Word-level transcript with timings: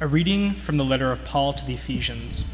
A 0.00 0.08
reading 0.08 0.54
from 0.54 0.76
the 0.76 0.84
letter 0.84 1.12
of 1.12 1.24
Paul 1.24 1.52
to 1.52 1.64
the 1.64 1.74
Ephesians. 1.74 2.44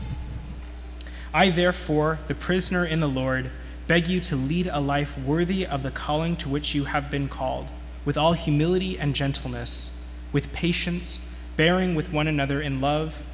I, 1.32 1.48
therefore, 1.48 2.18
the 2.28 2.34
prisoner 2.34 2.84
in 2.84 3.00
the 3.00 3.08
Lord, 3.08 3.50
beg 3.86 4.08
you 4.08 4.20
to 4.20 4.36
lead 4.36 4.66
a 4.66 4.78
life 4.78 5.16
worthy 5.16 5.66
of 5.66 5.82
the 5.82 5.90
calling 5.90 6.36
to 6.36 6.50
which 6.50 6.74
you 6.74 6.84
have 6.84 7.10
been 7.10 7.30
called, 7.30 7.68
with 8.04 8.18
all 8.18 8.34
humility 8.34 8.98
and 8.98 9.14
gentleness, 9.14 9.88
with 10.32 10.52
patience, 10.52 11.18
bearing 11.56 11.94
with 11.94 12.12
one 12.12 12.28
another 12.28 12.60
in 12.60 12.82
love, 12.82 13.24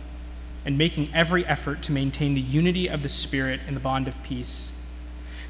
and 0.65 0.79
making 0.79 1.13
every 1.13 1.45
effort 1.45 1.83
to 1.83 1.93
maintain 1.93 2.35
the 2.35 2.41
unity 2.41 2.87
of 2.87 3.03
the 3.03 3.09
Spirit 3.09 3.59
in 3.67 3.75
the 3.75 3.81
bond 3.81 4.07
of 4.07 4.23
peace. 4.23 4.71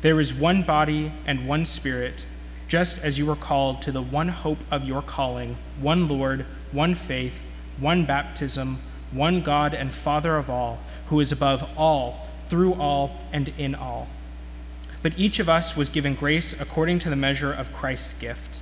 There 0.00 0.18
is 0.18 0.32
one 0.32 0.62
body 0.62 1.12
and 1.26 1.46
one 1.46 1.66
Spirit, 1.66 2.24
just 2.68 2.98
as 3.00 3.18
you 3.18 3.26
were 3.26 3.36
called 3.36 3.82
to 3.82 3.92
the 3.92 4.02
one 4.02 4.28
hope 4.28 4.60
of 4.70 4.86
your 4.86 5.02
calling, 5.02 5.58
one 5.78 6.08
Lord, 6.08 6.46
one 6.72 6.94
faith, 6.94 7.46
one 7.78 8.04
baptism, 8.04 8.78
one 9.12 9.42
God 9.42 9.74
and 9.74 9.94
Father 9.94 10.36
of 10.36 10.48
all, 10.48 10.78
who 11.06 11.20
is 11.20 11.32
above 11.32 11.68
all, 11.76 12.28
through 12.48 12.74
all, 12.74 13.20
and 13.32 13.52
in 13.58 13.74
all. 13.74 14.08
But 15.02 15.18
each 15.18 15.38
of 15.38 15.48
us 15.48 15.76
was 15.76 15.88
given 15.88 16.14
grace 16.14 16.58
according 16.58 16.98
to 17.00 17.10
the 17.10 17.16
measure 17.16 17.52
of 17.52 17.72
Christ's 17.72 18.12
gift. 18.14 18.60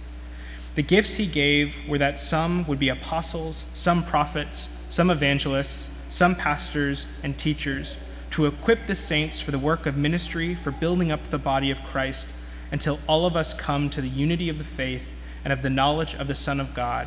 The 0.74 0.82
gifts 0.82 1.14
he 1.14 1.27
gave 1.27 1.77
were 1.88 1.98
that 1.98 2.19
some 2.19 2.66
would 2.66 2.78
be 2.78 2.88
apostles, 2.88 3.64
some 3.74 4.05
prophets, 4.05 4.69
some 4.91 5.10
evangelists, 5.10 5.88
some 6.10 6.34
pastors 6.34 7.06
and 7.22 7.38
teachers, 7.38 7.96
to 8.30 8.46
equip 8.46 8.86
the 8.86 8.94
saints 8.94 9.41
for 9.41 9.52
the 9.52 9.58
work 9.58 9.86
of 9.86 9.96
ministry, 9.96 10.55
for 10.55 10.72
building 10.72 11.12
up 11.12 11.28
the 11.28 11.38
body 11.38 11.70
of 11.70 11.83
Christ, 11.84 12.27
until 12.72 12.98
all 13.06 13.27
of 13.27 13.36
us 13.36 13.55
come 13.55 13.88
to 13.91 14.00
the 14.00 14.08
unity 14.08 14.48
of 14.48 14.58
the 14.58 14.64
faith 14.64 15.12
and 15.44 15.52
of 15.52 15.62
the 15.62 15.70
knowledge 15.70 16.14
of 16.14 16.27
the 16.27 16.34
Son 16.34 16.58
of 16.58 16.74
God 16.74 17.06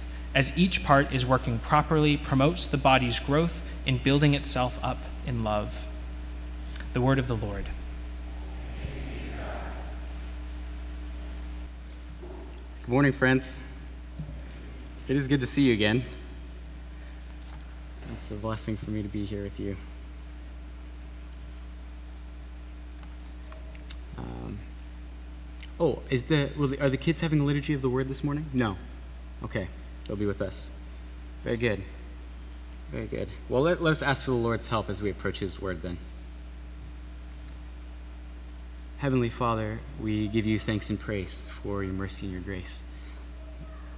as 0.33 0.51
each 0.57 0.83
part 0.83 1.11
is 1.11 1.25
working 1.25 1.59
properly, 1.59 2.15
promotes 2.17 2.67
the 2.67 2.77
body's 2.77 3.19
growth 3.19 3.61
in 3.85 3.97
building 3.97 4.33
itself 4.33 4.79
up 4.83 4.99
in 5.25 5.43
love. 5.43 5.85
The 6.93 7.01
word 7.01 7.19
of 7.19 7.27
the 7.27 7.35
Lord. 7.35 7.65
Good 12.81 12.89
morning, 12.89 13.11
friends. 13.11 13.63
It 15.07 15.15
is 15.15 15.27
good 15.27 15.41
to 15.41 15.45
see 15.45 15.63
you 15.63 15.73
again. 15.73 16.03
It's 18.13 18.31
a 18.31 18.35
blessing 18.35 18.77
for 18.77 18.91
me 18.91 19.01
to 19.01 19.07
be 19.07 19.25
here 19.25 19.43
with 19.43 19.59
you. 19.59 19.75
Um, 24.17 24.59
oh, 25.79 25.99
is 26.09 26.25
the, 26.25 26.49
are 26.79 26.89
the 26.89 26.97
kids 26.97 27.21
having 27.21 27.39
the 27.39 27.45
liturgy 27.45 27.73
of 27.73 27.81
the 27.81 27.89
word 27.89 28.07
this 28.07 28.23
morning? 28.23 28.45
No. 28.53 28.77
Okay. 29.43 29.67
They'll 30.07 30.17
be 30.17 30.25
with 30.25 30.41
us. 30.41 30.71
Very 31.43 31.57
good. 31.57 31.83
Very 32.91 33.07
good. 33.07 33.29
Well, 33.47 33.61
let, 33.63 33.81
let 33.81 33.91
us 33.91 34.01
ask 34.01 34.25
for 34.25 34.31
the 34.31 34.37
Lord's 34.37 34.67
help 34.67 34.89
as 34.89 35.01
we 35.01 35.09
approach 35.09 35.39
His 35.39 35.61
word 35.61 35.81
then. 35.81 35.97
Heavenly 38.97 39.29
Father, 39.29 39.79
we 39.99 40.27
give 40.27 40.45
you 40.45 40.59
thanks 40.59 40.89
and 40.89 40.99
praise 40.99 41.43
for 41.47 41.83
your 41.83 41.93
mercy 41.93 42.25
and 42.25 42.33
your 42.33 42.41
grace. 42.41 42.83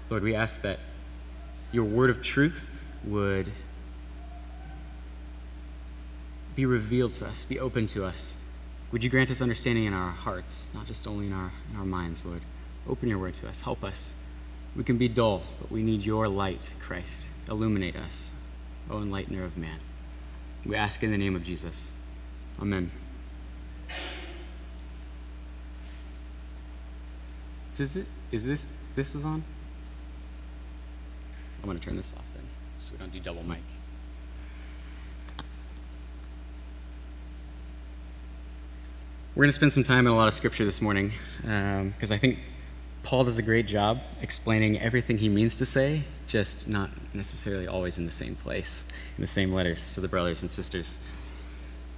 Lord, 0.10 0.24
we 0.24 0.36
ask 0.36 0.62
that 0.62 0.80
your 1.72 1.84
word 1.84 2.10
of 2.10 2.22
truth 2.22 2.74
would 3.04 3.52
be 6.56 6.66
revealed 6.66 7.16
to 7.16 7.26
us, 7.26 7.44
be 7.44 7.60
open 7.60 7.88
to 7.88 8.06
us. 8.06 8.36
Would 8.92 9.04
you 9.04 9.10
grant 9.10 9.32
us 9.32 9.42
understanding 9.42 9.86
in 9.86 9.94
our 9.94 10.12
hearts, 10.12 10.70
not 10.74 10.86
just 10.86 11.08
only 11.08 11.28
in 11.28 11.34
our, 11.34 11.52
in 11.72 11.78
our 11.78 11.86
minds, 11.86 12.26
Lord? 12.26 12.42
Open 12.88 13.10
your 13.10 13.18
word 13.18 13.34
to 13.36 13.50
us. 13.50 13.62
Help 13.62 13.84
us 13.84 14.14
we 14.76 14.84
can 14.84 14.98
be 14.98 15.08
dull, 15.08 15.44
but 15.60 15.72
we 15.72 15.84
need 15.84 16.04
your 16.04 16.28
light, 16.28 16.74
Christ. 16.80 17.28
Illuminate 17.50 17.96
us, 17.96 18.32
O 18.90 18.96
enlightener 18.96 19.46
of 19.46 19.58
man. 19.58 19.80
We 20.66 20.76
ask 20.76 21.04
in 21.04 21.12
the 21.12 21.18
name 21.18 21.36
of 21.36 21.44
Jesus. 21.44 21.92
Amen. 22.60 22.92
Does 27.76 27.98
it, 27.98 28.06
is 28.32 28.46
this, 28.46 28.68
this 28.96 29.16
is 29.16 29.26
on? 29.26 29.44
I'm 31.62 31.70
going 31.70 31.80
to 31.80 31.86
turn 31.86 31.98
this 31.98 32.14
off 32.16 32.26
then, 32.36 32.44
so 32.80 32.94
we 32.94 33.00
don't 33.00 33.12
do 33.12 33.20
double 33.20 33.44
mic. 33.44 33.60
We're 39.36 39.46
going 39.46 39.50
to 39.50 39.56
spend 39.56 39.74
some 39.74 39.84
time 39.84 40.06
in 40.06 40.14
a 40.14 40.16
lot 40.16 40.28
of 40.28 40.34
scripture 40.36 40.64
this 40.64 40.80
morning 40.80 41.12
because 41.42 42.12
um, 42.12 42.16
I 42.16 42.18
think 42.20 42.38
Paul 43.04 43.26
does 43.26 43.38
a 43.38 43.42
great 43.42 43.68
job 43.68 44.02
explaining 44.22 44.80
everything 44.80 45.18
he 45.18 45.28
means 45.28 45.58
to 45.58 45.66
say, 45.66 46.04
just 46.26 46.70
not 46.70 46.90
necessarily 47.14 47.68
always 47.68 47.98
in 47.98 48.06
the 48.06 48.12
same 48.12 48.36
place, 48.36 48.86
in 49.18 49.22
the 49.22 49.28
same 49.28 49.52
letters 49.52 49.94
to 49.96 50.02
the 50.02 50.08
brothers 50.08 50.42
and 50.42 50.50
sisters. 50.50 50.98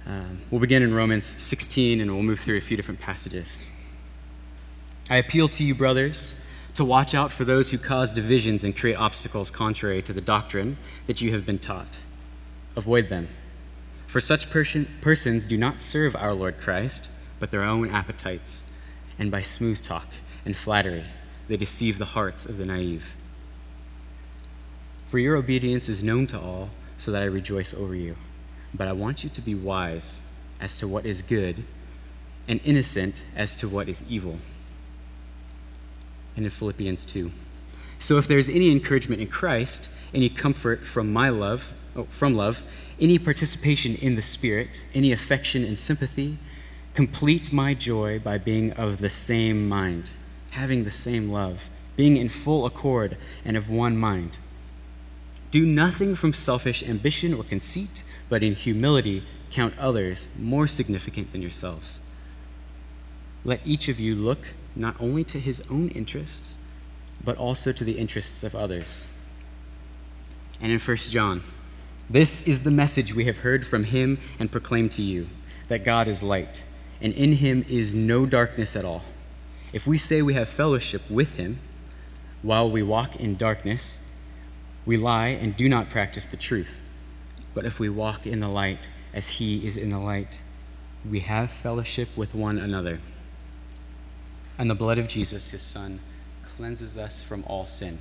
Um, 0.04 0.40
we'll 0.50 0.60
begin 0.60 0.82
in 0.82 0.92
Romans 0.92 1.24
16 1.24 2.00
and 2.00 2.12
we'll 2.12 2.24
move 2.24 2.40
through 2.40 2.56
a 2.56 2.60
few 2.60 2.76
different 2.76 3.00
passages. 3.00 3.62
I 5.08 5.16
appeal 5.16 5.48
to 5.50 5.64
you, 5.64 5.74
brothers, 5.76 6.36
to 6.74 6.84
watch 6.84 7.14
out 7.14 7.30
for 7.32 7.44
those 7.44 7.70
who 7.70 7.78
cause 7.78 8.12
divisions 8.12 8.64
and 8.64 8.76
create 8.76 8.96
obstacles 8.96 9.50
contrary 9.50 10.02
to 10.02 10.12
the 10.12 10.20
doctrine 10.20 10.76
that 11.06 11.20
you 11.20 11.30
have 11.32 11.46
been 11.46 11.60
taught. 11.60 12.00
Avoid 12.74 13.08
them. 13.08 13.28
For 14.08 14.20
such 14.20 14.50
person, 14.50 14.88
persons 15.00 15.46
do 15.46 15.56
not 15.56 15.80
serve 15.80 16.16
our 16.16 16.34
Lord 16.34 16.58
Christ, 16.58 17.08
but 17.38 17.52
their 17.52 17.62
own 17.62 17.90
appetites, 17.90 18.64
and 19.18 19.30
by 19.30 19.42
smooth 19.42 19.80
talk 19.80 20.06
and 20.46 20.56
flattery. 20.56 21.04
They 21.48 21.56
deceive 21.56 21.98
the 21.98 22.06
hearts 22.06 22.46
of 22.46 22.56
the 22.56 22.64
naive. 22.64 23.16
For 25.06 25.18
your 25.18 25.36
obedience 25.36 25.88
is 25.88 26.02
known 26.02 26.26
to 26.28 26.40
all, 26.40 26.70
so 26.96 27.10
that 27.10 27.22
I 27.22 27.26
rejoice 27.26 27.74
over 27.74 27.94
you. 27.94 28.16
But 28.72 28.88
I 28.88 28.92
want 28.92 29.22
you 29.24 29.30
to 29.30 29.40
be 29.40 29.54
wise 29.54 30.22
as 30.60 30.78
to 30.78 30.88
what 30.88 31.04
is 31.04 31.20
good, 31.20 31.64
and 32.48 32.60
innocent 32.64 33.24
as 33.34 33.54
to 33.56 33.68
what 33.68 33.88
is 33.88 34.04
evil. 34.08 34.38
And 36.36 36.46
in 36.46 36.50
Philippians 36.50 37.04
2. 37.04 37.32
So 37.98 38.16
if 38.16 38.28
there's 38.28 38.48
any 38.48 38.70
encouragement 38.70 39.20
in 39.20 39.28
Christ, 39.28 39.88
any 40.14 40.28
comfort 40.28 40.84
from 40.84 41.12
my 41.12 41.28
love, 41.28 41.72
oh, 41.96 42.04
from 42.04 42.34
love, 42.34 42.62
any 43.00 43.18
participation 43.18 43.96
in 43.96 44.14
the 44.14 44.22
Spirit, 44.22 44.84
any 44.94 45.12
affection 45.12 45.64
and 45.64 45.78
sympathy, 45.78 46.38
complete 46.94 47.52
my 47.52 47.74
joy 47.74 48.18
by 48.18 48.38
being 48.38 48.72
of 48.72 48.98
the 48.98 49.10
same 49.10 49.68
mind 49.68 50.12
having 50.56 50.84
the 50.84 50.90
same 50.90 51.30
love, 51.30 51.68
being 51.96 52.16
in 52.16 52.28
full 52.28 52.66
accord 52.66 53.16
and 53.44 53.56
of 53.56 53.70
one 53.70 53.96
mind. 53.96 54.38
Do 55.50 55.64
nothing 55.64 56.14
from 56.14 56.32
selfish 56.32 56.82
ambition 56.82 57.32
or 57.32 57.44
conceit, 57.44 58.02
but 58.28 58.42
in 58.42 58.54
humility 58.54 59.22
count 59.50 59.78
others 59.78 60.28
more 60.38 60.66
significant 60.66 61.30
than 61.32 61.42
yourselves. 61.42 62.00
Let 63.44 63.60
each 63.64 63.88
of 63.88 64.00
you 64.00 64.14
look 64.14 64.48
not 64.74 64.96
only 64.98 65.24
to 65.24 65.38
his 65.38 65.62
own 65.70 65.88
interests, 65.90 66.56
but 67.22 67.36
also 67.36 67.70
to 67.72 67.84
the 67.84 67.98
interests 67.98 68.42
of 68.42 68.54
others. 68.54 69.06
And 70.60 70.72
in 70.72 70.78
1 70.78 70.96
John, 70.96 71.42
this 72.08 72.42
is 72.42 72.62
the 72.62 72.70
message 72.70 73.14
we 73.14 73.26
have 73.26 73.38
heard 73.38 73.66
from 73.66 73.84
him 73.84 74.18
and 74.38 74.50
proclaimed 74.50 74.92
to 74.92 75.02
you 75.02 75.28
that 75.68 75.84
God 75.84 76.08
is 76.08 76.22
light, 76.22 76.64
and 77.00 77.12
in 77.12 77.32
him 77.32 77.64
is 77.68 77.94
no 77.94 78.26
darkness 78.26 78.74
at 78.74 78.84
all. 78.84 79.02
If 79.72 79.86
we 79.86 79.98
say 79.98 80.22
we 80.22 80.34
have 80.34 80.48
fellowship 80.48 81.02
with 81.10 81.34
him 81.34 81.58
while 82.42 82.70
we 82.70 82.82
walk 82.82 83.16
in 83.16 83.36
darkness, 83.36 83.98
we 84.84 84.96
lie 84.96 85.28
and 85.28 85.56
do 85.56 85.68
not 85.68 85.90
practice 85.90 86.26
the 86.26 86.36
truth. 86.36 86.80
But 87.54 87.64
if 87.64 87.80
we 87.80 87.88
walk 87.88 88.26
in 88.26 88.38
the 88.38 88.48
light 88.48 88.88
as 89.12 89.30
he 89.30 89.66
is 89.66 89.76
in 89.76 89.88
the 89.88 89.98
light, 89.98 90.40
we 91.08 91.20
have 91.20 91.50
fellowship 91.50 92.08
with 92.16 92.34
one 92.34 92.58
another. 92.58 93.00
And 94.58 94.70
the 94.70 94.74
blood 94.74 94.98
of 94.98 95.08
Jesus, 95.08 95.50
his 95.50 95.62
son, 95.62 96.00
cleanses 96.42 96.96
us 96.96 97.22
from 97.22 97.44
all 97.46 97.66
sin. 97.66 97.98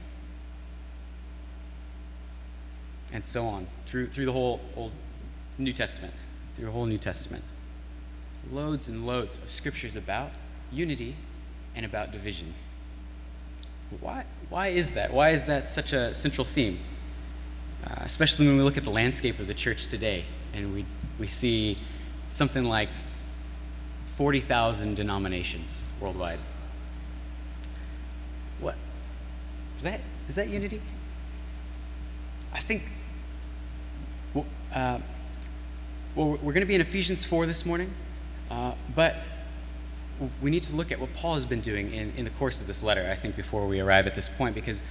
And 3.12 3.26
so 3.26 3.46
on, 3.46 3.68
through, 3.86 4.10
through 4.10 4.26
the 4.26 4.32
whole 4.32 4.60
Old 4.76 4.92
New 5.58 5.74
Testament, 5.74 6.14
through 6.56 6.66
the 6.66 6.72
whole 6.72 6.86
New 6.86 6.98
Testament. 6.98 7.44
Loads 8.52 8.88
and 8.88 9.08
loads 9.08 9.38
of 9.38 9.50
scriptures 9.50 9.96
about 9.96 10.32
unity 10.72 11.16
and 11.76 11.86
about 11.86 12.12
division. 12.12 12.54
Why, 14.00 14.26
why 14.50 14.68
is 14.70 14.92
that? 14.92 15.14
Why 15.14 15.30
is 15.30 15.46
that 15.46 15.70
such 15.70 15.94
a 15.94 16.14
central 16.14 16.46
theme? 16.46 16.80
uh, 17.86 17.96
especially 18.00 18.48
when 18.48 18.58
we 18.58 18.64
look 18.64 18.78
at 18.78 18.84
the 18.84 18.90
landscape 18.90 19.40
of 19.40 19.48
the 19.48 19.54
church 19.54 19.88
today 19.88 20.26
and 20.54 20.74
we, 20.74 20.86
we 21.20 21.28
see 21.28 21.78
something 22.30 22.64
like 22.64 22.90
40,000 24.06 24.96
denominations 24.96 25.86
worldwide. 26.00 26.40
What? 28.60 28.76
Is 29.78 29.84
that, 29.84 30.00
is 30.28 30.36
that 30.36 30.50
unity? 30.50 30.82
I 32.54 32.60
think, 32.60 32.84
well, 34.34 34.46
uh, 34.74 35.00
well 36.16 36.30
we're 36.42 36.54
going 36.54 36.62
to 36.62 36.66
be 36.66 36.76
in 36.76 36.82
Ephesians 36.82 37.26
4 37.26 37.46
this 37.46 37.66
morning, 37.66 37.92
uh, 38.50 38.74
but 38.96 39.18
we 40.42 40.50
need 40.50 40.64
to 40.64 40.76
look 40.76 40.92
at 40.92 41.00
what 41.00 41.14
Paul 41.14 41.36
has 41.36 41.46
been 41.46 41.60
doing 41.60 41.94
in, 41.94 42.14
in 42.16 42.24
the 42.24 42.32
course 42.32 42.62
of 42.62 42.68
this 42.68 42.82
letter, 42.82 43.08
I 43.10 43.16
think, 43.16 43.36
before 43.36 43.68
we 43.68 43.80
arrive 43.80 44.08
at 44.08 44.16
this 44.16 44.30
point, 44.30 44.56
because 44.56 44.82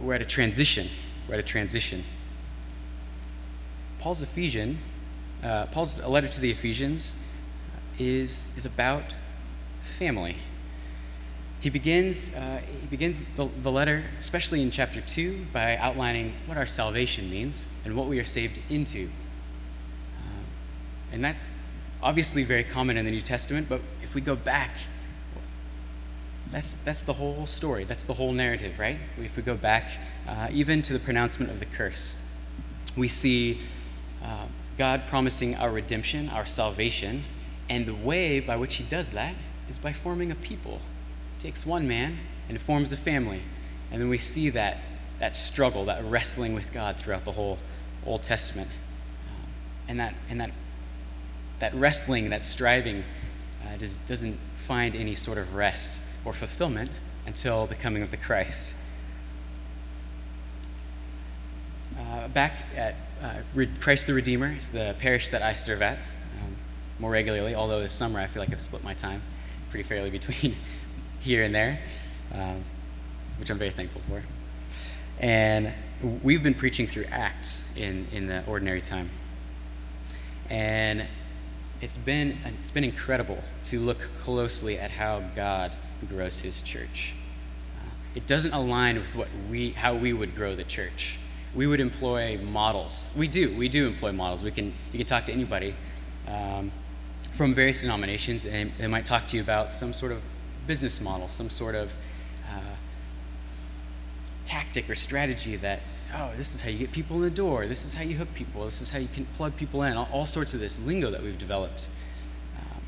we're 0.00 0.14
at 0.14 0.22
a 0.22 0.26
transition. 0.26 0.88
We're 1.28 1.34
at 1.34 1.40
a 1.40 1.44
transition. 1.44 2.04
Paul's 3.98 4.22
Ephesian, 4.22 4.78
uh, 5.42 5.66
Paul's 5.66 6.00
letter 6.02 6.28
to 6.28 6.40
the 6.40 6.50
Ephesians 6.50 7.14
is, 7.98 8.48
is 8.56 8.64
about 8.64 9.14
family. 9.98 10.36
He 11.60 11.68
begins, 11.68 12.34
uh, 12.34 12.60
he 12.80 12.86
begins 12.86 13.22
the, 13.36 13.48
the 13.62 13.70
letter, 13.70 14.04
especially 14.18 14.62
in 14.62 14.70
chapter 14.70 15.00
2, 15.02 15.46
by 15.52 15.76
outlining 15.76 16.32
what 16.46 16.56
our 16.56 16.66
salvation 16.66 17.28
means 17.28 17.66
and 17.84 17.94
what 17.94 18.06
we 18.06 18.18
are 18.18 18.24
saved 18.24 18.60
into. 18.70 19.10
Uh, 20.16 21.12
and 21.12 21.22
that's 21.22 21.50
obviously 22.02 22.44
very 22.44 22.64
common 22.64 22.96
in 22.96 23.04
the 23.04 23.10
New 23.10 23.20
Testament, 23.20 23.68
but 23.68 23.82
if 24.10 24.14
we 24.16 24.20
go 24.20 24.34
back, 24.34 24.72
that's, 26.50 26.72
that's 26.72 27.02
the 27.02 27.12
whole 27.12 27.46
story. 27.46 27.84
That's 27.84 28.02
the 28.02 28.14
whole 28.14 28.32
narrative, 28.32 28.76
right? 28.76 28.98
If 29.16 29.36
we 29.36 29.42
go 29.44 29.54
back 29.54 29.92
uh, 30.26 30.48
even 30.50 30.82
to 30.82 30.92
the 30.92 30.98
pronouncement 30.98 31.52
of 31.52 31.60
the 31.60 31.64
curse, 31.64 32.16
we 32.96 33.06
see 33.06 33.60
uh, 34.20 34.46
God 34.76 35.06
promising 35.06 35.54
our 35.54 35.70
redemption, 35.70 36.28
our 36.28 36.44
salvation, 36.44 37.22
and 37.68 37.86
the 37.86 37.94
way 37.94 38.40
by 38.40 38.56
which 38.56 38.78
He 38.78 38.82
does 38.82 39.10
that 39.10 39.36
is 39.68 39.78
by 39.78 39.92
forming 39.92 40.32
a 40.32 40.34
people. 40.34 40.80
He 41.36 41.42
takes 41.42 41.64
one 41.64 41.86
man 41.86 42.18
and 42.48 42.60
forms 42.60 42.90
a 42.90 42.96
family. 42.96 43.42
And 43.92 44.02
then 44.02 44.08
we 44.08 44.18
see 44.18 44.50
that, 44.50 44.78
that 45.20 45.36
struggle, 45.36 45.84
that 45.84 46.04
wrestling 46.04 46.56
with 46.56 46.72
God 46.72 46.96
throughout 46.96 47.24
the 47.24 47.32
whole 47.32 47.60
Old 48.04 48.24
Testament. 48.24 48.70
Um, 49.28 49.50
and 49.86 50.00
that, 50.00 50.14
and 50.28 50.40
that, 50.40 50.50
that 51.60 51.72
wrestling, 51.76 52.30
that 52.30 52.44
striving, 52.44 53.04
uh, 53.64 53.76
does, 53.76 53.96
doesn't 53.98 54.38
find 54.56 54.94
any 54.94 55.14
sort 55.14 55.38
of 55.38 55.54
rest 55.54 56.00
or 56.24 56.32
fulfillment 56.32 56.90
until 57.26 57.66
the 57.66 57.74
coming 57.74 58.02
of 58.02 58.10
the 58.10 58.16
Christ. 58.16 58.74
Uh, 61.98 62.28
back 62.28 62.64
at 62.76 62.94
uh, 63.22 63.38
Christ 63.80 64.06
the 64.06 64.14
Redeemer 64.14 64.52
is 64.58 64.68
the 64.68 64.94
parish 64.98 65.28
that 65.30 65.42
I 65.42 65.54
serve 65.54 65.82
at 65.82 65.98
um, 66.42 66.56
more 66.98 67.10
regularly, 67.10 67.54
although 67.54 67.80
this 67.80 67.92
summer 67.92 68.18
I 68.20 68.26
feel 68.26 68.42
like 68.42 68.52
I've 68.52 68.60
split 68.60 68.82
my 68.82 68.94
time 68.94 69.22
pretty 69.70 69.88
fairly 69.88 70.10
between 70.10 70.56
here 71.20 71.42
and 71.44 71.54
there, 71.54 71.80
um, 72.34 72.64
which 73.38 73.50
I'm 73.50 73.58
very 73.58 73.70
thankful 73.70 74.00
for. 74.08 74.22
And 75.18 75.72
we've 76.22 76.42
been 76.42 76.54
preaching 76.54 76.86
through 76.86 77.04
Acts 77.10 77.64
in, 77.76 78.06
in 78.12 78.26
the 78.26 78.42
ordinary 78.46 78.80
time. 78.80 79.10
And 80.48 81.06
it's 81.80 81.96
been, 81.96 82.38
it's 82.44 82.70
been 82.70 82.84
incredible 82.84 83.42
to 83.64 83.80
look 83.80 84.10
closely 84.20 84.78
at 84.78 84.90
how 84.92 85.20
God 85.34 85.76
grows 86.08 86.40
his 86.40 86.60
church. 86.60 87.14
Uh, 87.78 87.90
it 88.14 88.26
doesn't 88.26 88.52
align 88.52 88.96
with 88.96 89.14
what 89.14 89.28
we, 89.50 89.70
how 89.70 89.94
we 89.94 90.12
would 90.12 90.34
grow 90.34 90.54
the 90.54 90.64
church. 90.64 91.18
We 91.54 91.66
would 91.66 91.80
employ 91.80 92.38
models. 92.38 93.10
We 93.16 93.28
do. 93.28 93.56
We 93.56 93.68
do 93.68 93.86
employ 93.86 94.12
models. 94.12 94.42
We 94.42 94.50
can, 94.50 94.74
you 94.92 94.98
can 94.98 95.06
talk 95.06 95.26
to 95.26 95.32
anybody 95.32 95.74
um, 96.28 96.70
from 97.32 97.54
various 97.54 97.80
denominations, 97.80 98.44
and 98.44 98.72
they 98.78 98.86
might 98.86 99.06
talk 99.06 99.26
to 99.28 99.36
you 99.36 99.42
about 99.42 99.74
some 99.74 99.92
sort 99.92 100.12
of 100.12 100.22
business 100.66 101.00
model, 101.00 101.28
some 101.28 101.50
sort 101.50 101.74
of 101.74 101.92
uh, 102.48 102.60
tactic 104.44 104.88
or 104.88 104.94
strategy 104.94 105.56
that 105.56 105.80
oh, 106.14 106.30
this 106.36 106.54
is 106.54 106.60
how 106.60 106.70
you 106.70 106.78
get 106.78 106.92
people 106.92 107.16
in 107.16 107.22
the 107.22 107.30
door, 107.30 107.66
this 107.66 107.84
is 107.84 107.94
how 107.94 108.02
you 108.02 108.16
hook 108.16 108.32
people, 108.34 108.64
this 108.64 108.80
is 108.80 108.90
how 108.90 108.98
you 108.98 109.08
can 109.12 109.26
plug 109.26 109.56
people 109.56 109.82
in, 109.82 109.96
all, 109.96 110.08
all 110.12 110.26
sorts 110.26 110.54
of 110.54 110.60
this 110.60 110.78
lingo 110.78 111.10
that 111.10 111.22
we've 111.22 111.38
developed. 111.38 111.88
Um, 112.58 112.82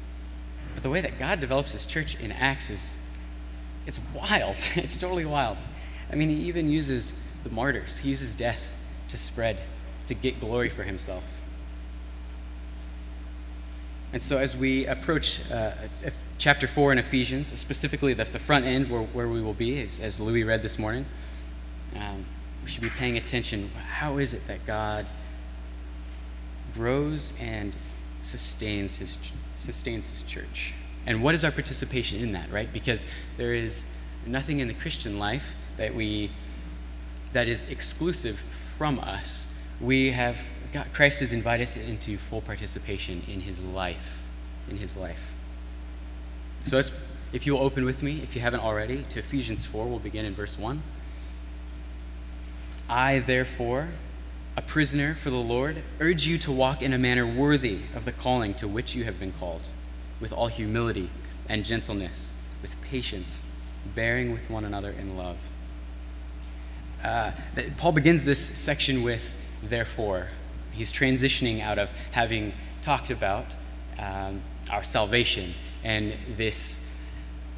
but 0.75 0.83
the 0.83 0.91
way 0.91 1.01
that 1.01 1.19
God 1.19 1.41
develops 1.41 1.73
his 1.73 1.87
church 1.87 2.19
in 2.21 2.33
Acts 2.33 2.71
is, 2.71 2.97
it's 3.87 4.01
wild. 4.15 4.57
it's 4.77 4.97
totally 4.97 5.25
wild. 5.25 5.65
I 6.11 6.15
mean, 6.15 6.29
he 6.29 6.37
even 6.37 6.69
uses 6.69 7.15
the 7.45 7.51
martyrs, 7.51 7.99
he 7.99 8.11
uses 8.11 8.35
death 8.35 8.71
to 9.09 9.17
spread, 9.17 9.61
to 10.07 10.15
get 10.15 10.41
glory 10.41 10.69
for 10.69 10.83
himself. 10.83 11.25
And 14.13 14.23
so, 14.23 14.37
as 14.37 14.55
we 14.55 14.87
approach 14.87 15.41
uh, 15.51 15.71
chapter 16.37 16.67
4 16.67 16.93
in 16.93 16.99
Ephesians, 16.99 17.59
specifically 17.59 18.13
the, 18.13 18.25
the 18.25 18.39
front 18.39 18.67
end 18.67 18.91
where, 18.91 19.01
where 19.01 19.27
we 19.27 19.41
will 19.41 19.55
be, 19.55 19.81
as, 19.81 20.01
as 20.01 20.21
Louis 20.21 20.45
read 20.45 20.61
this 20.61 20.79
morning, 20.79 21.07
um, 21.97 22.27
we 22.62 22.69
should 22.69 22.82
be 22.82 22.91
paying 22.91 23.17
attention. 23.17 23.70
How 23.99 24.19
is 24.19 24.32
it 24.32 24.47
that 24.47 24.67
God 24.67 25.06
grows 26.75 27.35
and 27.41 27.76
sustains 28.23 28.99
his, 28.99 29.19
sustains 29.55 30.09
his 30.11 30.23
church? 30.23 30.75
And 31.06 31.23
what 31.23 31.35
is 31.35 31.44
our 31.44 31.50
participation 31.50 32.20
in 32.20 32.32
that, 32.32 32.50
right? 32.53 32.73
Because 32.73 33.05
there 33.37 33.55
is 33.55 33.85
nothing 34.26 34.61
in 34.61 34.69
the 34.69 34.75
Christian 34.75 35.19
life 35.19 35.55
that 35.76 35.94
we 35.94 36.31
that 37.32 37.49
is 37.49 37.64
exclusive 37.64 38.38
from 38.38 38.99
us. 39.00 39.47
We 39.81 40.12
have 40.12 40.38
Christ 40.93 41.20
has 41.20 41.32
invited 41.32 41.65
us 41.65 41.76
into 41.76 42.17
full 42.17 42.41
participation 42.41 43.23
in 43.29 43.41
his 43.41 43.61
life, 43.61 44.23
in 44.70 44.76
his 44.76 44.97
life. 44.97 45.35
So 46.65 46.81
if 47.32 47.47
you'll 47.47 47.58
open 47.58 47.85
with 47.85 48.03
me, 48.03 48.20
if 48.23 48.35
you 48.35 48.43
haven't 48.43 48.61
already, 48.61 49.03
to 49.03 49.19
Ephesians 49.19 49.65
4, 49.65 49.87
we'll 49.87 49.99
begin 49.99 50.25
in 50.25 50.35
verse 50.35 50.58
1. 50.58 50.82
I, 52.88 53.20
therefore, 53.20 53.88
a 54.56 54.62
prisoner 54.62 55.14
for 55.14 55.31
the 55.31 55.37
Lord, 55.37 55.82
urge 56.00 56.26
you 56.26 56.38
to 56.38 56.52
walk 56.52 56.82
in 56.82 56.93
a 56.93 56.99
manner 56.99 57.26
worthy 57.26 57.81
of 57.94 58.05
the 58.05 58.12
calling 58.12 58.55
to 58.55 58.69
which 58.69 58.94
you 58.94 59.05
have 59.05 59.19
been 59.19 59.32
called, 59.32 59.70
with 60.20 60.32
all 60.32 60.49
humility 60.49 61.11
and 61.49 61.64
gentleness, 61.64 62.32
with 62.61 62.81
patience, 62.82 63.43
bearing 63.94 64.32
with 64.32 64.50
one 64.50 64.64
another 64.64 64.90
in 64.90 65.17
love. 65.17 65.38
Uh, 67.02 67.32
Paul 67.76 67.93
begins 67.93 68.23
this 68.23 68.58
section 68.58 69.03
with 69.03 69.32
therefore. 69.62 70.29
He's 70.72 70.93
transitioning 70.93 71.60
out 71.60 71.79
of 71.79 71.91
having 72.12 72.53
talked 72.81 73.10
about 73.10 73.56
um, 73.98 74.43
our 74.70 74.84
salvation 74.84 75.55
and 75.84 76.15
this, 76.36 76.81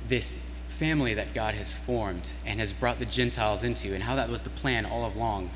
this 0.08 0.38
family 0.74 1.14
that 1.14 1.32
God 1.32 1.54
has 1.54 1.74
formed 1.74 2.32
and 2.44 2.60
has 2.60 2.72
brought 2.72 2.98
the 2.98 3.06
Gentiles 3.06 3.62
into, 3.62 3.94
and 3.94 4.04
how 4.04 4.14
that 4.16 4.28
was 4.28 4.42
the 4.42 4.50
plan 4.50 4.84
all 4.84 5.10
along. 5.10 5.50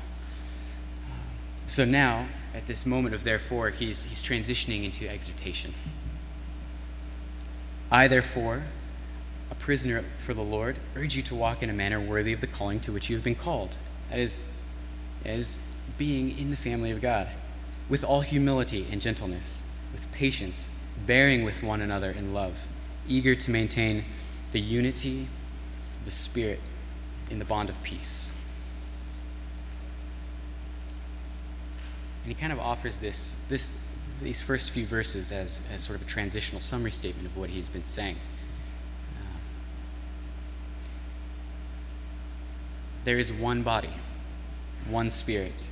So 1.67 1.85
now, 1.85 2.27
at 2.53 2.65
this 2.65 2.85
moment 2.85 3.13
of 3.13 3.23
therefore, 3.23 3.69
he's, 3.69 4.05
he's 4.05 4.23
transitioning 4.23 4.83
into 4.83 5.07
exhortation. 5.07 5.73
I, 7.91 8.07
therefore, 8.07 8.63
a 9.51 9.55
prisoner 9.55 10.03
for 10.19 10.33
the 10.33 10.43
Lord, 10.43 10.77
urge 10.95 11.15
you 11.15 11.21
to 11.23 11.35
walk 11.35 11.61
in 11.61 11.69
a 11.69 11.73
manner 11.73 11.99
worthy 11.99 12.33
of 12.33 12.41
the 12.41 12.47
calling 12.47 12.79
to 12.81 12.91
which 12.91 13.09
you 13.09 13.15
have 13.15 13.23
been 13.23 13.35
called. 13.35 13.77
That 14.09 14.19
is, 14.19 14.43
as 15.25 15.59
being 15.97 16.37
in 16.37 16.49
the 16.49 16.57
family 16.57 16.91
of 16.91 17.01
God, 17.01 17.27
with 17.87 18.03
all 18.03 18.21
humility 18.21 18.87
and 18.91 19.01
gentleness, 19.01 19.63
with 19.91 20.11
patience, 20.11 20.69
bearing 21.05 21.43
with 21.43 21.63
one 21.63 21.81
another 21.81 22.11
in 22.11 22.33
love, 22.33 22.67
eager 23.07 23.35
to 23.35 23.51
maintain 23.51 24.05
the 24.51 24.59
unity 24.59 25.27
the 26.05 26.11
Spirit 26.11 26.59
in 27.29 27.39
the 27.39 27.45
bond 27.45 27.69
of 27.69 27.81
peace. 27.83 28.29
And 32.23 32.33
he 32.33 32.39
kind 32.39 32.51
of 32.51 32.59
offers 32.59 32.97
this, 32.97 33.35
this, 33.47 33.71
these 34.21 34.41
first 34.41 34.71
few 34.71 34.85
verses 34.85 35.31
as, 35.31 35.61
as 35.73 35.83
sort 35.83 35.99
of 35.99 36.07
a 36.07 36.09
transitional 36.09 36.61
summary 36.61 36.91
statement 36.91 37.27
of 37.27 37.37
what 37.37 37.49
he's 37.51 37.67
been 37.67 37.83
saying. 37.83 38.15
Uh, 39.17 39.37
there 43.05 43.17
is 43.17 43.31
one 43.31 43.61
body, 43.61 43.93
one 44.87 45.11
Spirit, 45.11 45.67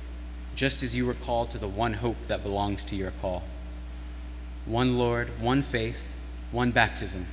just 0.54 0.82
as 0.82 0.94
you 0.94 1.04
were 1.04 1.14
called 1.14 1.50
to 1.50 1.58
the 1.58 1.68
one 1.68 1.94
hope 1.94 2.26
that 2.28 2.42
belongs 2.42 2.84
to 2.84 2.96
your 2.96 3.12
call. 3.20 3.42
One 4.66 4.98
Lord, 4.98 5.40
one 5.40 5.62
faith, 5.62 6.06
one 6.52 6.70
baptism 6.70 7.26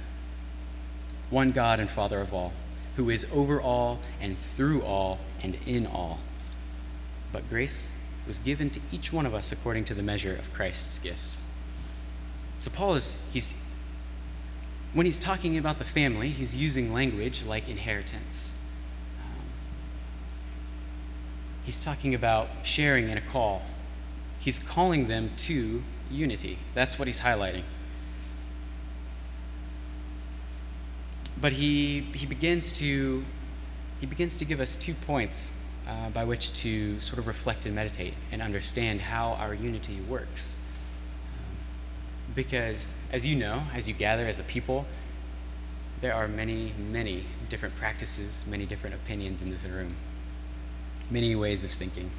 one 1.30 1.52
God 1.52 1.80
and 1.80 1.90
Father 1.90 2.22
of 2.22 2.34
all, 2.34 2.54
who 2.96 3.10
is 3.10 3.26
over 3.34 3.62
all 3.62 4.00
and 4.22 4.38
through 4.38 4.82
all 4.84 5.20
and 5.42 5.58
in 5.66 5.86
all. 5.86 6.20
But 7.32 7.50
grace 7.50 7.92
was 8.28 8.40
given 8.40 8.70
to 8.72 8.80
each 8.92 9.12
one 9.12 9.26
of 9.26 9.34
us 9.34 9.52
according 9.52 9.86
to 9.86 9.94
the 9.94 10.02
measure 10.02 10.34
of 10.36 10.54
Christ's 10.54 11.00
gifts. 11.00 11.38
So 12.60 12.72
Paul 12.72 12.96
is 12.96 13.18
he's 13.32 13.54
when 14.94 15.06
he's 15.06 15.20
talking 15.20 15.58
about 15.58 15.78
the 15.78 15.86
family, 15.86 16.30
he's 16.30 16.56
using 16.56 16.94
language 16.94 17.44
like 17.44 17.68
inheritance. 17.68 18.54
Um, 19.20 19.44
he's 21.66 21.80
talking 21.80 22.16
about 22.16 22.48
sharing 22.64 23.10
in 23.10 23.18
a 23.18 23.22
call. 23.22 23.64
He's 24.40 24.58
calling 24.58 25.08
them 25.08 25.32
to 25.38 25.84
unity. 26.10 26.60
That's 26.74 26.98
what 26.98 27.08
he's 27.08 27.20
highlighting. 27.22 27.64
But 31.40 31.54
he, 31.54 32.02
he 32.14 32.26
begins 32.26 32.72
to 32.74 33.24
he 34.00 34.06
begins 34.06 34.38
to 34.38 34.46
give 34.46 34.60
us 34.60 34.76
two 34.76 34.94
points 34.94 35.54
uh, 35.88 36.10
by 36.10 36.26
which 36.26 36.54
to 36.54 37.00
sort 37.00 37.18
of 37.18 37.28
reflect 37.28 37.66
and 37.66 37.74
meditate 37.74 38.14
and 38.32 38.42
understand 38.42 39.02
how 39.02 39.32
our 39.34 39.54
unity 39.54 40.00
works. 40.02 40.58
Because, 42.34 42.94
as 43.12 43.26
you 43.26 43.36
know, 43.36 43.64
as 43.74 43.88
you 43.88 43.94
gather 43.94 44.26
as 44.28 44.40
a 44.40 44.44
people, 44.44 44.86
there 46.02 46.14
are 46.14 46.28
many, 46.28 46.74
many 46.78 47.24
different 47.50 47.76
practices, 47.76 48.44
many 48.46 48.66
different 48.66 48.96
opinions 48.96 49.42
in 49.42 49.50
this 49.50 49.64
room, 49.64 49.96
many 51.10 51.36
ways 51.36 51.64
of 51.64 51.72
thinking. 51.72 52.12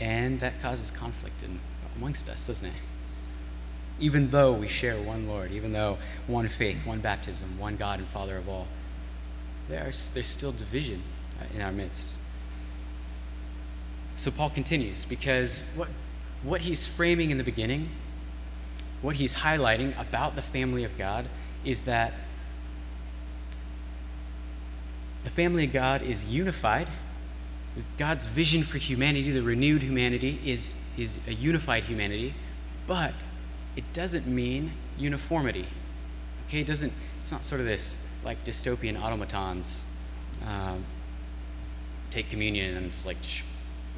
And 0.00 0.40
that 0.40 0.62
causes 0.62 0.90
conflict 0.90 1.42
in, 1.42 1.58
amongst 1.96 2.28
us, 2.28 2.44
doesn't 2.44 2.66
it? 2.66 2.74
Even 4.00 4.30
though 4.30 4.52
we 4.52 4.68
share 4.68 5.00
one 5.00 5.28
Lord, 5.28 5.52
even 5.52 5.72
though 5.72 5.98
one 6.26 6.48
faith, 6.48 6.84
one 6.84 7.00
baptism, 7.00 7.58
one 7.58 7.76
God 7.76 8.00
and 8.00 8.08
Father 8.08 8.36
of 8.36 8.48
all, 8.48 8.66
there's, 9.68 10.10
there's 10.10 10.26
still 10.26 10.52
division 10.52 11.02
uh, 11.40 11.44
in 11.54 11.62
our 11.62 11.72
midst. 11.72 12.18
So 14.16 14.30
Paul 14.30 14.50
continues 14.50 15.04
because 15.04 15.62
what, 15.74 15.88
what 16.42 16.62
he's 16.62 16.86
framing 16.86 17.30
in 17.30 17.38
the 17.38 17.44
beginning, 17.44 17.88
what 19.02 19.16
he's 19.16 19.36
highlighting 19.36 19.98
about 20.00 20.36
the 20.36 20.42
family 20.42 20.84
of 20.84 20.96
God, 20.98 21.26
is 21.64 21.82
that 21.82 22.12
the 25.24 25.30
family 25.30 25.64
of 25.64 25.72
God 25.72 26.02
is 26.02 26.24
unified. 26.26 26.88
God's 27.98 28.26
vision 28.26 28.62
for 28.62 28.78
humanity, 28.78 29.30
the 29.30 29.42
renewed 29.42 29.82
humanity, 29.82 30.40
is, 30.44 30.70
is 30.96 31.18
a 31.26 31.32
unified 31.32 31.84
humanity, 31.84 32.34
but 32.86 33.14
it 33.76 33.92
doesn't 33.92 34.26
mean 34.26 34.72
uniformity. 34.98 35.66
Okay, 36.46 36.60
it 36.60 36.66
doesn't, 36.66 36.92
it's 37.20 37.32
not 37.32 37.44
sort 37.44 37.60
of 37.60 37.66
this 37.66 37.96
like 38.24 38.42
dystopian 38.44 39.00
automatons 39.00 39.84
um, 40.46 40.84
take 42.10 42.30
communion 42.30 42.76
and 42.76 42.90
just 42.90 43.06
like 43.06 43.16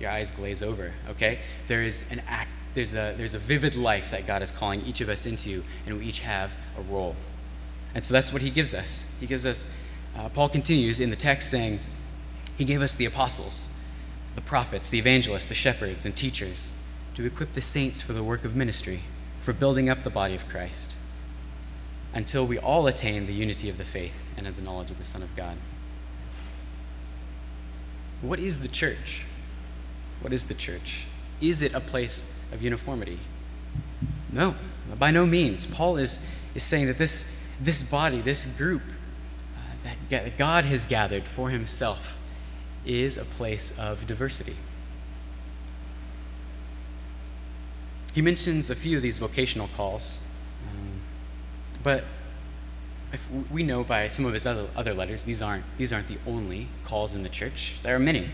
your 0.00 0.11
eyes 0.11 0.30
glaze 0.30 0.62
over. 0.62 0.92
Okay, 1.11 1.40
there 1.68 1.83
is 1.83 2.04
an 2.11 2.23
act. 2.26 2.50
There's 2.75 2.92
a 2.92 3.14
there's 3.16 3.35
a 3.35 3.38
vivid 3.38 3.75
life 3.75 4.11
that 4.11 4.26
God 4.26 4.42
is 4.42 4.50
calling 4.50 4.83
each 4.83 5.00
of 5.00 5.09
us 5.09 5.26
into, 5.26 5.64
and 5.87 5.99
we 5.99 6.06
each 6.06 6.21
have 6.21 6.50
a 6.78 6.83
role. 6.83 7.16
And 7.95 8.04
so 8.04 8.12
that's 8.12 8.33
what 8.33 8.42
He 8.42 8.50
gives 8.50 8.75
us. 8.75 9.04
He 9.21 9.26
gives 9.26 9.47
us. 9.47 9.68
Uh, 10.16 10.28
Paul 10.28 10.49
continues 10.49 11.00
in 11.00 11.11
the 11.11 11.16
text 11.16 11.50
saying, 11.50 11.78
He 12.56 12.64
gave 12.64 12.83
us 12.83 12.95
the 12.95 13.06
apostles, 13.06 13.71
the 14.35 14.40
prophets, 14.40 14.88
the 14.88 14.99
evangelists, 14.99 15.49
the 15.49 15.54
shepherds, 15.54 16.04
and 16.04 16.14
teachers 16.14 16.73
to 17.14 17.25
equip 17.25 17.54
the 17.54 17.62
saints 17.62 18.02
for 18.02 18.12
the 18.12 18.23
work 18.23 18.45
of 18.45 18.54
ministry, 18.54 19.00
for 19.46 19.52
building 19.52 19.88
up 19.88 20.02
the 20.02 20.10
body 20.10 20.34
of 20.34 20.48
Christ 20.48 20.96
until 22.12 22.44
we 22.44 22.58
all 22.58 22.88
attain 22.88 23.28
the 23.28 23.32
unity 23.32 23.68
of 23.68 23.78
the 23.78 23.84
faith 23.84 24.26
and 24.36 24.44
of 24.44 24.56
the 24.56 24.62
knowledge 24.62 24.90
of 24.90 24.98
the 24.98 25.04
Son 25.04 25.22
of 25.22 25.36
God. 25.36 25.56
What 28.22 28.40
is 28.40 28.58
the 28.58 28.66
church? 28.66 29.22
What 30.20 30.32
is 30.32 30.46
the 30.46 30.54
church? 30.54 31.06
Is 31.40 31.62
it 31.62 31.72
a 31.74 31.78
place 31.78 32.26
of 32.50 32.60
uniformity? 32.60 33.20
No, 34.32 34.56
by 34.98 35.12
no 35.12 35.24
means. 35.24 35.64
Paul 35.64 35.96
is, 35.96 36.18
is 36.56 36.64
saying 36.64 36.88
that 36.88 36.98
this, 36.98 37.24
this 37.60 37.82
body, 37.82 38.20
this 38.20 38.46
group 38.46 38.82
uh, 39.56 39.90
that 40.10 40.36
God 40.36 40.64
has 40.64 40.86
gathered 40.86 41.22
for 41.22 41.50
himself, 41.50 42.18
is 42.84 43.16
a 43.16 43.24
place 43.24 43.72
of 43.78 44.08
diversity. 44.08 44.56
He 48.16 48.23
mentions 48.23 48.68
a 48.68 48.75
few 48.75 48.96
of 48.96 49.02
these 49.04 49.18
vocational 49.18 49.68
calls 49.76 50.20
but 51.87 52.02
we 53.49 53.62
know 53.62 53.85
by 53.85 54.08
some 54.08 54.25
of 54.25 54.35
his 54.35 54.44
other, 54.44 54.66
other 54.75 54.92
letters, 54.92 55.23
these 55.23 55.40
aren't, 55.40 55.62
these 55.78 55.92
aren't 55.92 56.08
the 56.08 56.18
only 56.26 56.66
calls 56.82 57.14
in 57.14 57.23
the 57.23 57.28
church. 57.28 57.76
There 57.85 57.94
are 57.94 58.00
many, 58.00 58.28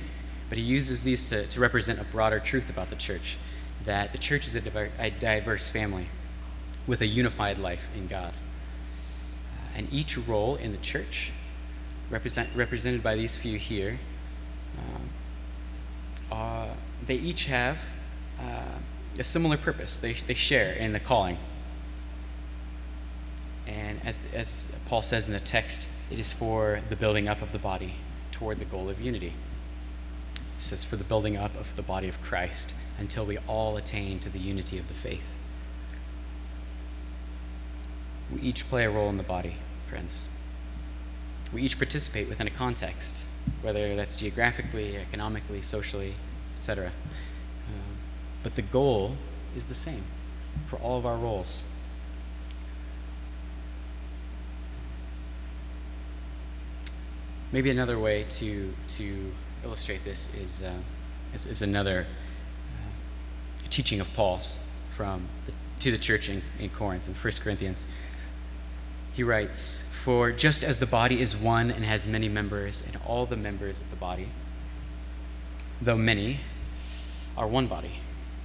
but 0.48 0.56
he 0.56 0.64
uses 0.64 1.02
these 1.02 1.28
to, 1.28 1.46
to 1.46 1.60
represent 1.60 2.00
a 2.00 2.04
broader 2.04 2.40
truth 2.40 2.70
about 2.70 2.88
the 2.88 2.96
church 2.96 3.36
that 3.84 4.12
the 4.12 4.16
church 4.16 4.46
is 4.46 4.54
a, 4.54 4.62
diver, 4.62 4.88
a 4.98 5.10
diverse 5.10 5.68
family 5.68 6.06
with 6.86 7.02
a 7.02 7.06
unified 7.06 7.58
life 7.58 7.88
in 7.94 8.06
God. 8.06 8.32
Uh, 9.52 9.76
and 9.76 9.92
each 9.92 10.16
role 10.16 10.56
in 10.56 10.72
the 10.72 10.78
church, 10.78 11.30
represent, 12.08 12.48
represented 12.54 13.02
by 13.02 13.14
these 13.16 13.36
few 13.36 13.58
here, 13.58 13.98
um, 16.30 16.68
they 17.04 17.16
each 17.16 17.44
have 17.44 17.78
uh, 18.40 18.78
a 19.18 19.24
similar 19.24 19.56
purpose. 19.56 19.98
They, 19.98 20.12
they 20.12 20.34
share 20.34 20.72
in 20.72 20.92
the 20.92 21.00
calling 21.00 21.38
and 23.66 24.00
as, 24.04 24.20
as 24.34 24.66
Paul 24.86 25.02
says 25.02 25.26
in 25.26 25.32
the 25.32 25.40
text, 25.40 25.86
it 26.10 26.18
is 26.18 26.32
for 26.32 26.82
the 26.88 26.96
building 26.96 27.28
up 27.28 27.42
of 27.42 27.52
the 27.52 27.58
body 27.58 27.94
toward 28.30 28.58
the 28.58 28.64
goal 28.64 28.90
of 28.90 29.00
unity. 29.00 29.34
He 30.56 30.62
says, 30.62 30.84
for 30.84 30.96
the 30.96 31.04
building 31.04 31.36
up 31.36 31.56
of 31.56 31.74
the 31.76 31.82
body 31.82 32.08
of 32.08 32.20
Christ 32.20 32.74
until 32.98 33.24
we 33.24 33.38
all 33.48 33.76
attain 33.76 34.18
to 34.20 34.28
the 34.28 34.38
unity 34.38 34.78
of 34.78 34.88
the 34.88 34.94
faith. 34.94 35.36
We 38.32 38.40
each 38.40 38.68
play 38.68 38.84
a 38.84 38.90
role 38.90 39.10
in 39.10 39.16
the 39.16 39.22
body, 39.22 39.56
friends. 39.88 40.24
We 41.52 41.62
each 41.62 41.78
participate 41.78 42.28
within 42.28 42.46
a 42.46 42.50
context, 42.50 43.24
whether 43.60 43.94
that's 43.94 44.16
geographically, 44.16 44.96
economically, 44.96 45.62
socially, 45.62 46.14
etc. 46.56 46.92
But 48.42 48.56
the 48.56 48.62
goal 48.62 49.16
is 49.56 49.64
the 49.64 49.74
same 49.74 50.02
for 50.66 50.76
all 50.76 50.98
of 50.98 51.06
our 51.06 51.16
roles. 51.16 51.64
Maybe 57.52 57.70
another 57.70 57.98
way 57.98 58.24
to, 58.24 58.72
to 58.88 59.32
illustrate 59.62 60.04
this 60.04 60.28
is, 60.40 60.62
uh, 60.62 60.72
is, 61.34 61.46
is, 61.46 61.60
another 61.60 62.06
uh, 62.06 63.66
teaching 63.68 64.00
of 64.00 64.12
Paul's 64.14 64.56
from 64.88 65.28
the, 65.44 65.52
to 65.80 65.90
the 65.90 65.98
church 65.98 66.30
in, 66.30 66.42
in 66.58 66.70
Corinth 66.70 67.06
in 67.06 67.14
1 67.14 67.32
Corinthians. 67.42 67.86
He 69.12 69.22
writes, 69.22 69.84
For 69.90 70.32
just 70.32 70.64
as 70.64 70.78
the 70.78 70.86
body 70.86 71.20
is 71.20 71.36
one 71.36 71.70
and 71.70 71.84
has 71.84 72.06
many 72.06 72.28
members, 72.28 72.82
and 72.86 72.98
all 73.06 73.26
the 73.26 73.36
members 73.36 73.80
of 73.80 73.90
the 73.90 73.96
body, 73.96 74.28
though 75.82 75.98
many, 75.98 76.40
are 77.36 77.46
one 77.46 77.66
body, 77.66 78.00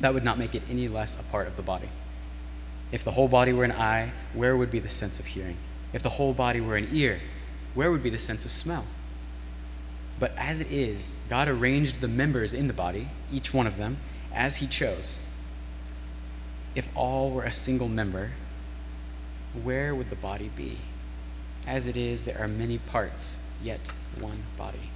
that 0.00 0.14
would 0.14 0.24
not 0.24 0.38
make 0.38 0.54
it 0.54 0.62
any 0.70 0.88
less 0.88 1.18
a 1.18 1.22
part 1.24 1.46
of 1.46 1.56
the 1.56 1.62
body. 1.62 1.88
If 2.90 3.04
the 3.04 3.12
whole 3.12 3.28
body 3.28 3.52
were 3.52 3.64
an 3.64 3.72
eye, 3.72 4.12
where 4.32 4.56
would 4.56 4.70
be 4.70 4.78
the 4.78 4.88
sense 4.88 5.20
of 5.20 5.26
hearing? 5.26 5.56
If 5.92 6.02
the 6.02 6.10
whole 6.10 6.32
body 6.32 6.60
were 6.60 6.76
an 6.76 6.88
ear, 6.92 7.20
where 7.74 7.90
would 7.90 8.02
be 8.02 8.10
the 8.10 8.18
sense 8.18 8.44
of 8.44 8.50
smell? 8.50 8.84
But 10.18 10.32
as 10.36 10.60
it 10.60 10.70
is, 10.70 11.16
God 11.28 11.48
arranged 11.48 12.00
the 12.00 12.08
members 12.08 12.52
in 12.52 12.66
the 12.66 12.72
body, 12.72 13.08
each 13.32 13.54
one 13.54 13.66
of 13.66 13.76
them, 13.76 13.98
as 14.32 14.56
He 14.56 14.66
chose. 14.66 15.20
If 16.74 16.88
all 16.94 17.30
were 17.30 17.44
a 17.44 17.52
single 17.52 17.88
member, 17.88 18.32
where 19.62 19.94
would 19.94 20.10
the 20.10 20.16
body 20.16 20.50
be? 20.54 20.78
As 21.66 21.86
it 21.86 21.96
is, 21.96 22.24
there 22.24 22.40
are 22.40 22.48
many 22.48 22.78
parts, 22.78 23.36
yet 23.62 23.92
one 24.18 24.44
body. 24.56 24.90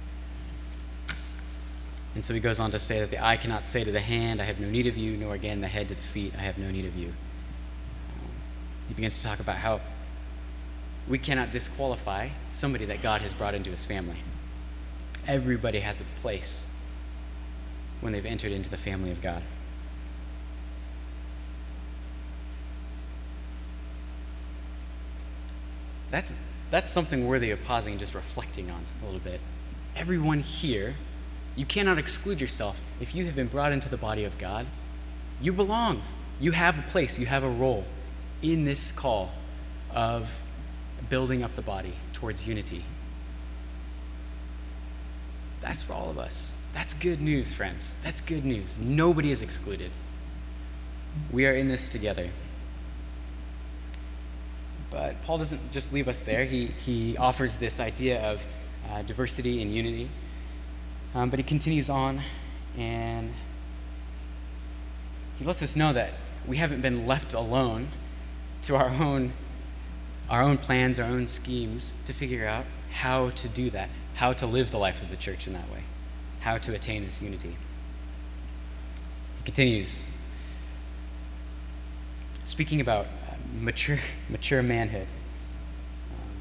And 2.15 2.23
so 2.23 2.33
he 2.33 2.39
goes 2.39 2.59
on 2.59 2.71
to 2.71 2.79
say 2.79 2.99
that 2.99 3.09
the 3.09 3.23
eye 3.23 3.37
cannot 3.37 3.65
say 3.65 3.83
to 3.83 3.91
the 3.91 3.99
hand, 3.99 4.41
I 4.41 4.45
have 4.45 4.59
no 4.59 4.69
need 4.69 4.85
of 4.87 4.97
you, 4.97 5.17
nor 5.17 5.33
again 5.33 5.61
the 5.61 5.67
head 5.67 5.89
to 5.89 5.95
the 5.95 6.01
feet, 6.01 6.33
I 6.37 6.41
have 6.41 6.57
no 6.57 6.69
need 6.69 6.85
of 6.85 6.95
you. 6.95 7.07
Um, 7.07 8.29
he 8.87 8.93
begins 8.93 9.17
to 9.17 9.23
talk 9.23 9.39
about 9.39 9.57
how 9.57 9.81
we 11.07 11.17
cannot 11.17 11.51
disqualify 11.51 12.29
somebody 12.51 12.85
that 12.85 13.01
God 13.01 13.21
has 13.21 13.33
brought 13.33 13.55
into 13.55 13.71
his 13.71 13.85
family 13.85 14.17
everybody 15.27 15.79
has 15.79 16.01
a 16.01 16.05
place 16.21 16.65
when 18.01 18.13
they've 18.13 18.25
entered 18.25 18.51
into 18.51 18.69
the 18.69 18.77
family 18.77 19.11
of 19.11 19.21
God. 19.21 19.41
That's, 26.11 26.33
that's 26.69 26.91
something 26.91 27.27
worthy 27.27 27.49
of 27.51 27.63
pausing 27.63 27.93
and 27.93 27.99
just 27.99 28.13
reflecting 28.13 28.69
on 28.69 28.85
a 29.01 29.05
little 29.05 29.19
bit. 29.19 29.39
Everyone 29.95 30.41
here 30.41 30.95
You 31.55 31.65
cannot 31.65 31.97
exclude 31.97 32.41
yourself. 32.41 32.79
If 32.99 33.13
you 33.13 33.25
have 33.25 33.35
been 33.35 33.47
brought 33.47 33.71
into 33.71 33.89
the 33.89 33.97
body 33.97 34.23
of 34.23 34.37
God, 34.37 34.65
you 35.41 35.53
belong. 35.53 36.01
You 36.39 36.51
have 36.51 36.79
a 36.79 36.81
place, 36.83 37.19
you 37.19 37.25
have 37.27 37.43
a 37.43 37.49
role 37.49 37.85
in 38.41 38.65
this 38.65 38.91
call 38.91 39.31
of 39.93 40.43
building 41.09 41.43
up 41.43 41.55
the 41.55 41.61
body 41.61 41.93
towards 42.11 42.47
unity. 42.47 42.83
That's 45.61 45.83
for 45.83 45.93
all 45.93 46.09
of 46.09 46.17
us. 46.17 46.55
That's 46.73 46.93
good 46.93 47.21
news, 47.21 47.53
friends. 47.53 47.97
That's 48.03 48.19
good 48.19 48.43
news. 48.43 48.75
Nobody 48.79 49.31
is 49.31 49.41
excluded. 49.41 49.91
We 51.31 51.45
are 51.45 51.53
in 51.53 51.67
this 51.67 51.87
together. 51.87 52.29
But 54.89 55.21
Paul 55.23 55.37
doesn't 55.37 55.71
just 55.71 55.93
leave 55.93 56.07
us 56.07 56.19
there. 56.19 56.45
He, 56.45 56.67
he 56.67 57.15
offers 57.17 57.55
this 57.57 57.79
idea 57.79 58.21
of 58.21 58.43
uh, 58.91 59.03
diversity 59.03 59.61
and 59.61 59.73
unity. 59.73 60.09
Um, 61.15 61.29
but 61.29 61.39
he 61.39 61.43
continues 61.43 61.89
on 61.89 62.21
and 62.77 63.33
he 65.37 65.45
lets 65.45 65.61
us 65.61 65.75
know 65.75 65.93
that 65.93 66.11
we 66.47 66.57
haven't 66.57 66.81
been 66.81 67.05
left 67.05 67.33
alone 67.33 67.89
to 68.63 68.75
our 68.75 68.89
own, 68.89 69.33
our 70.29 70.41
own 70.41 70.57
plans, 70.57 70.97
our 70.97 71.09
own 71.09 71.27
schemes 71.27 71.93
to 72.05 72.13
figure 72.13 72.47
out 72.47 72.65
how 72.91 73.29
to 73.31 73.47
do 73.47 73.69
that, 73.69 73.89
how 74.15 74.33
to 74.33 74.45
live 74.45 74.71
the 74.71 74.77
life 74.77 75.01
of 75.01 75.09
the 75.09 75.17
church 75.17 75.47
in 75.47 75.53
that 75.53 75.69
way, 75.71 75.83
how 76.41 76.57
to 76.57 76.73
attain 76.73 77.05
this 77.05 77.21
unity. 77.21 77.55
He 79.37 79.43
continues, 79.43 80.05
speaking 82.43 82.79
about 82.81 83.05
uh, 83.05 83.35
mature, 83.59 83.99
mature 84.29 84.63
manhood. 84.63 85.07
Um, 86.11 86.31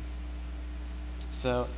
so, 1.33 1.69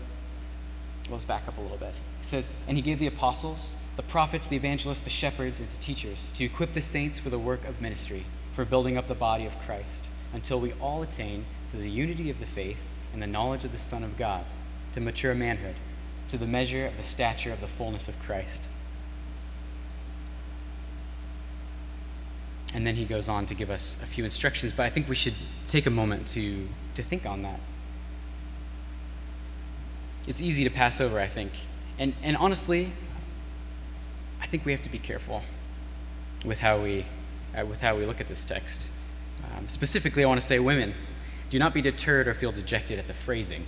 let's 1.11 1.25
back 1.25 1.49
up 1.49 1.59
a 1.59 1.61
little 1.61 1.79
bit. 1.79 1.95
He 2.25 2.29
says, 2.29 2.55
And 2.67 2.79
he 2.79 2.83
gave 2.83 2.99
the 2.99 3.07
apostles, 3.07 3.77
the 3.97 4.03
prophets, 4.03 4.47
the 4.47 4.57
evangelists, 4.57 5.01
the 5.01 5.11
shepherds, 5.11 5.61
and 5.61 5.69
the 5.69 5.83
teachers 5.83 6.33
to 6.37 6.45
equip 6.45 6.73
the 6.73 6.81
saints 6.81 7.19
for 7.19 7.29
the 7.29 7.39
work 7.39 7.67
of 7.67 7.83
ministry, 7.83 8.25
for 8.55 8.65
building 8.65 8.97
up 8.97 9.09
the 9.09 9.15
body 9.15 9.45
of 9.45 9.59
Christ, 9.67 10.07
until 10.33 10.59
we 10.59 10.73
all 10.81 11.03
attain 11.03 11.45
to 11.71 11.77
the 11.77 11.91
unity 11.91 12.31
of 12.31 12.41
the 12.41 12.47
faith 12.47 12.79
and 13.13 13.21
the 13.21 13.27
knowledge 13.27 13.65
of 13.65 13.73
the 13.73 13.79
Son 13.79 14.03
of 14.03 14.17
God, 14.17 14.47
to 14.95 15.03
mature 15.03 15.35
manhood, 15.35 15.75
to 16.29 16.39
the 16.39 16.47
measure 16.47 16.87
of 16.87 16.97
the 16.97 17.03
stature 17.03 17.53
of 17.53 17.61
the 17.61 17.67
fullness 17.67 18.09
of 18.09 18.19
Christ. 18.21 18.69
And 22.73 22.87
then 22.87 22.95
he 22.95 23.05
goes 23.05 23.29
on 23.29 23.45
to 23.47 23.55
give 23.55 23.69
us 23.69 23.99
a 24.03 24.07
few 24.07 24.25
instructions, 24.25 24.73
but 24.73 24.85
I 24.85 24.89
think 24.89 25.11
we 25.11 25.15
should 25.15 25.35
take 25.67 25.85
a 25.85 25.91
moment 25.91 26.27
to, 26.29 26.69
to 26.95 27.03
think 27.03 27.27
on 27.27 27.43
that. 27.43 27.61
It's 30.27 30.41
easy 30.41 30.65
to 30.65 30.71
pass 30.71 31.03
over, 31.03 31.21
I 31.21 31.27
think. 31.27 31.53
And, 31.99 32.15
and 32.23 32.37
honestly, 32.37 32.93
I 34.41 34.47
think 34.47 34.65
we 34.65 34.73
have 34.73 34.83
to 34.83 34.91
be 34.91 34.99
careful 34.99 35.43
with 36.45 36.59
how 36.59 36.79
we, 36.79 37.07
uh, 37.57 37.65
with 37.65 37.81
how 37.81 37.97
we 37.97 38.05
look 38.05 38.21
at 38.21 38.29
this 38.29 38.45
text. 38.45 38.91
Um, 39.57 39.69
specifically, 39.69 40.25
I 40.25 40.27
want 40.27 40.41
to 40.41 40.47
say, 40.47 40.59
women, 40.59 40.95
do 41.51 41.59
not 41.59 41.73
be 41.73 41.81
deterred 41.81 42.27
or 42.27 42.35
feel 42.35 42.53
dejected 42.53 42.99
at 42.99 43.07
the 43.07 43.15
phrasing. 43.15 43.67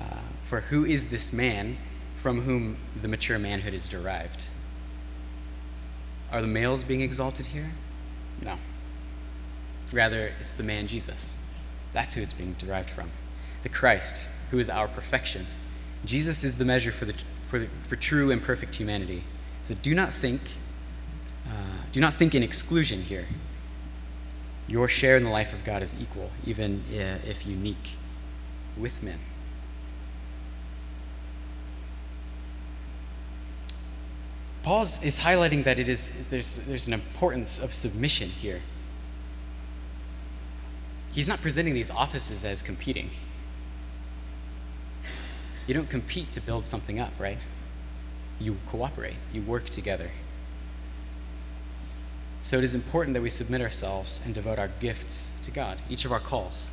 Uh, 0.00 0.16
for 0.42 0.60
who 0.60 0.84
is 0.84 1.04
this 1.04 1.32
man 1.32 1.76
from 2.16 2.42
whom 2.42 2.76
the 3.00 3.08
mature 3.08 3.38
manhood 3.38 3.74
is 3.74 3.88
derived? 3.88 4.44
Are 6.32 6.40
the 6.40 6.46
males 6.48 6.82
being 6.82 7.00
exalted 7.00 7.46
here? 7.46 7.70
No. 8.42 8.58
Rather, 9.92 10.32
it's 10.40 10.50
the 10.50 10.62
man 10.62 10.88
Jesus. 10.88 11.38
That's 11.92 12.14
who 12.14 12.22
it's 12.22 12.32
being 12.32 12.56
derived 12.58 12.90
from. 12.90 13.10
The 13.62 13.68
Christ, 13.68 14.26
who 14.50 14.58
is 14.58 14.68
our 14.68 14.88
perfection. 14.88 15.46
Jesus 16.04 16.44
is 16.44 16.56
the 16.56 16.64
measure 16.64 16.92
for, 16.92 17.04
the, 17.04 17.14
for, 17.42 17.58
the, 17.58 17.68
for 17.82 17.96
true 17.96 18.30
and 18.30 18.42
perfect 18.42 18.74
humanity. 18.74 19.24
So 19.62 19.74
do 19.74 19.94
not 19.94 20.12
think, 20.12 20.40
uh, 21.46 21.82
do 21.92 22.00
not 22.00 22.14
think 22.14 22.34
in 22.34 22.42
exclusion 22.42 23.02
here. 23.02 23.26
Your 24.66 24.88
share 24.88 25.16
in 25.16 25.24
the 25.24 25.30
life 25.30 25.52
of 25.52 25.64
God 25.64 25.82
is 25.82 25.94
equal, 26.00 26.30
even 26.46 26.84
if 26.90 27.46
unique, 27.46 27.96
with 28.76 29.02
men. 29.02 29.18
Paul 34.62 34.82
is 34.82 35.20
highlighting 35.20 35.64
that 35.64 35.78
it 35.78 35.90
is, 35.90 36.28
there's, 36.30 36.56
there's 36.56 36.86
an 36.86 36.94
importance 36.94 37.58
of 37.58 37.74
submission 37.74 38.30
here. 38.30 38.62
He's 41.12 41.28
not 41.28 41.42
presenting 41.42 41.74
these 41.74 41.90
offices 41.90 42.46
as 42.46 42.62
competing. 42.62 43.10
You 45.66 45.74
don't 45.74 45.88
compete 45.88 46.32
to 46.32 46.40
build 46.40 46.66
something 46.66 47.00
up, 47.00 47.12
right? 47.18 47.38
You 48.38 48.58
cooperate, 48.66 49.16
you 49.32 49.42
work 49.42 49.66
together. 49.70 50.10
So 52.42 52.58
it 52.58 52.64
is 52.64 52.74
important 52.74 53.14
that 53.14 53.22
we 53.22 53.30
submit 53.30 53.62
ourselves 53.62 54.20
and 54.24 54.34
devote 54.34 54.58
our 54.58 54.68
gifts 54.68 55.30
to 55.44 55.50
God, 55.50 55.78
each 55.88 56.04
of 56.04 56.12
our 56.12 56.20
calls, 56.20 56.72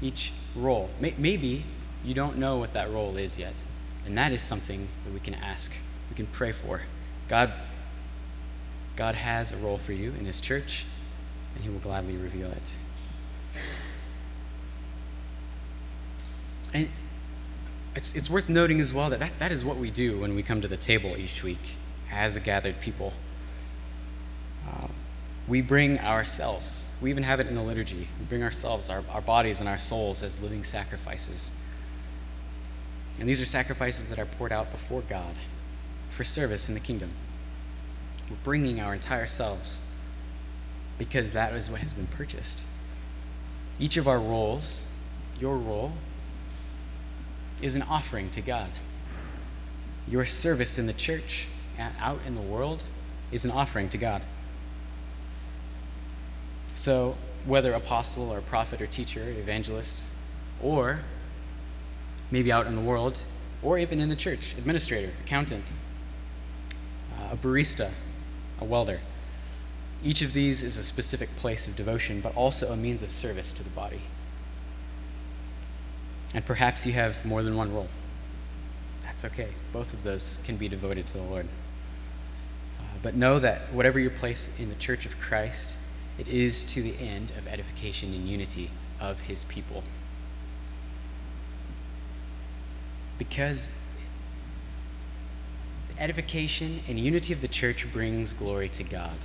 each 0.00 0.32
role. 0.56 0.88
Maybe 0.98 1.64
you 2.02 2.14
don't 2.14 2.38
know 2.38 2.56
what 2.56 2.72
that 2.72 2.90
role 2.90 3.18
is 3.18 3.38
yet, 3.38 3.52
and 4.06 4.16
that 4.16 4.32
is 4.32 4.40
something 4.40 4.88
that 5.04 5.12
we 5.12 5.20
can 5.20 5.34
ask, 5.34 5.72
we 6.08 6.16
can 6.16 6.26
pray 6.26 6.52
for. 6.52 6.82
God, 7.28 7.52
God 8.96 9.14
has 9.14 9.52
a 9.52 9.58
role 9.58 9.76
for 9.76 9.92
you 9.92 10.14
in 10.18 10.24
His 10.24 10.40
church, 10.40 10.86
and 11.54 11.64
He 11.64 11.68
will 11.68 11.80
gladly 11.80 12.16
reveal 12.16 12.50
it. 12.50 12.72
And 16.72 16.88
it's, 17.94 18.14
it's 18.14 18.30
worth 18.30 18.48
noting 18.48 18.80
as 18.80 18.94
well 18.94 19.10
that, 19.10 19.18
that 19.18 19.38
that 19.38 19.52
is 19.52 19.64
what 19.64 19.76
we 19.76 19.90
do 19.90 20.20
when 20.20 20.34
we 20.34 20.42
come 20.42 20.60
to 20.60 20.68
the 20.68 20.76
table 20.76 21.16
each 21.16 21.42
week 21.42 21.76
as 22.12 22.36
a 22.36 22.40
gathered 22.40 22.80
people. 22.80 23.12
Uh, 24.68 24.88
we 25.48 25.60
bring 25.60 25.98
ourselves, 25.98 26.84
we 27.00 27.10
even 27.10 27.24
have 27.24 27.40
it 27.40 27.46
in 27.46 27.54
the 27.54 27.62
liturgy, 27.62 28.08
we 28.18 28.24
bring 28.28 28.42
ourselves, 28.42 28.88
our, 28.88 29.02
our 29.10 29.20
bodies, 29.20 29.58
and 29.58 29.68
our 29.68 29.78
souls 29.78 30.22
as 30.22 30.40
living 30.40 30.62
sacrifices. 30.62 31.50
And 33.18 33.28
these 33.28 33.40
are 33.40 33.46
sacrifices 33.46 34.08
that 34.08 34.18
are 34.18 34.26
poured 34.26 34.52
out 34.52 34.70
before 34.70 35.02
God 35.02 35.34
for 36.10 36.24
service 36.24 36.68
in 36.68 36.74
the 36.74 36.80
kingdom. 36.80 37.10
We're 38.30 38.36
bringing 38.44 38.80
our 38.80 38.94
entire 38.94 39.26
selves 39.26 39.80
because 40.98 41.32
that 41.32 41.52
is 41.54 41.68
what 41.68 41.80
has 41.80 41.92
been 41.92 42.06
purchased. 42.06 42.64
Each 43.78 43.96
of 43.96 44.06
our 44.06 44.18
roles, 44.18 44.84
your 45.40 45.56
role, 45.56 45.92
is 47.62 47.74
an 47.74 47.82
offering 47.82 48.30
to 48.30 48.40
God. 48.40 48.70
Your 50.08 50.24
service 50.24 50.78
in 50.78 50.86
the 50.86 50.92
church 50.92 51.48
and 51.78 51.94
out 52.00 52.20
in 52.26 52.34
the 52.34 52.40
world 52.40 52.84
is 53.30 53.44
an 53.44 53.50
offering 53.50 53.88
to 53.90 53.98
God. 53.98 54.22
So, 56.74 57.16
whether 57.44 57.72
apostle 57.72 58.30
or 58.30 58.40
prophet 58.40 58.80
or 58.80 58.86
teacher, 58.86 59.22
evangelist, 59.22 60.04
or 60.62 61.00
maybe 62.30 62.52
out 62.52 62.66
in 62.66 62.74
the 62.74 62.80
world, 62.80 63.20
or 63.62 63.78
even 63.78 64.00
in 64.00 64.08
the 64.08 64.16
church, 64.16 64.54
administrator, 64.56 65.12
accountant, 65.24 65.64
uh, 67.18 67.32
a 67.32 67.36
barista, 67.36 67.90
a 68.60 68.64
welder. 68.64 69.00
Each 70.02 70.22
of 70.22 70.32
these 70.32 70.62
is 70.62 70.76
a 70.76 70.82
specific 70.82 71.34
place 71.36 71.66
of 71.66 71.76
devotion, 71.76 72.20
but 72.20 72.34
also 72.34 72.72
a 72.72 72.76
means 72.76 73.02
of 73.02 73.12
service 73.12 73.52
to 73.52 73.62
the 73.62 73.70
body. 73.70 74.00
And 76.32 76.44
perhaps 76.44 76.86
you 76.86 76.92
have 76.92 77.24
more 77.24 77.42
than 77.42 77.56
one 77.56 77.74
role. 77.74 77.88
That's 79.02 79.24
okay. 79.24 79.48
Both 79.72 79.92
of 79.92 80.04
those 80.04 80.38
can 80.44 80.56
be 80.56 80.68
devoted 80.68 81.06
to 81.06 81.14
the 81.14 81.22
Lord. 81.22 81.46
Uh, 82.78 82.82
but 83.02 83.14
know 83.14 83.38
that 83.38 83.72
whatever 83.72 83.98
your 83.98 84.10
place 84.10 84.48
in 84.58 84.68
the 84.68 84.76
church 84.76 85.04
of 85.04 85.18
Christ, 85.18 85.76
it 86.18 86.28
is 86.28 86.62
to 86.64 86.82
the 86.82 86.96
end 86.98 87.32
of 87.36 87.46
edification 87.46 88.14
and 88.14 88.28
unity 88.28 88.70
of 89.00 89.20
his 89.20 89.44
people. 89.44 89.82
Because 93.18 93.72
the 95.88 96.00
edification 96.00 96.80
and 96.88 96.98
unity 96.98 97.32
of 97.32 97.40
the 97.40 97.48
church 97.48 97.90
brings 97.92 98.32
glory 98.32 98.68
to 98.70 98.84
God. 98.84 99.18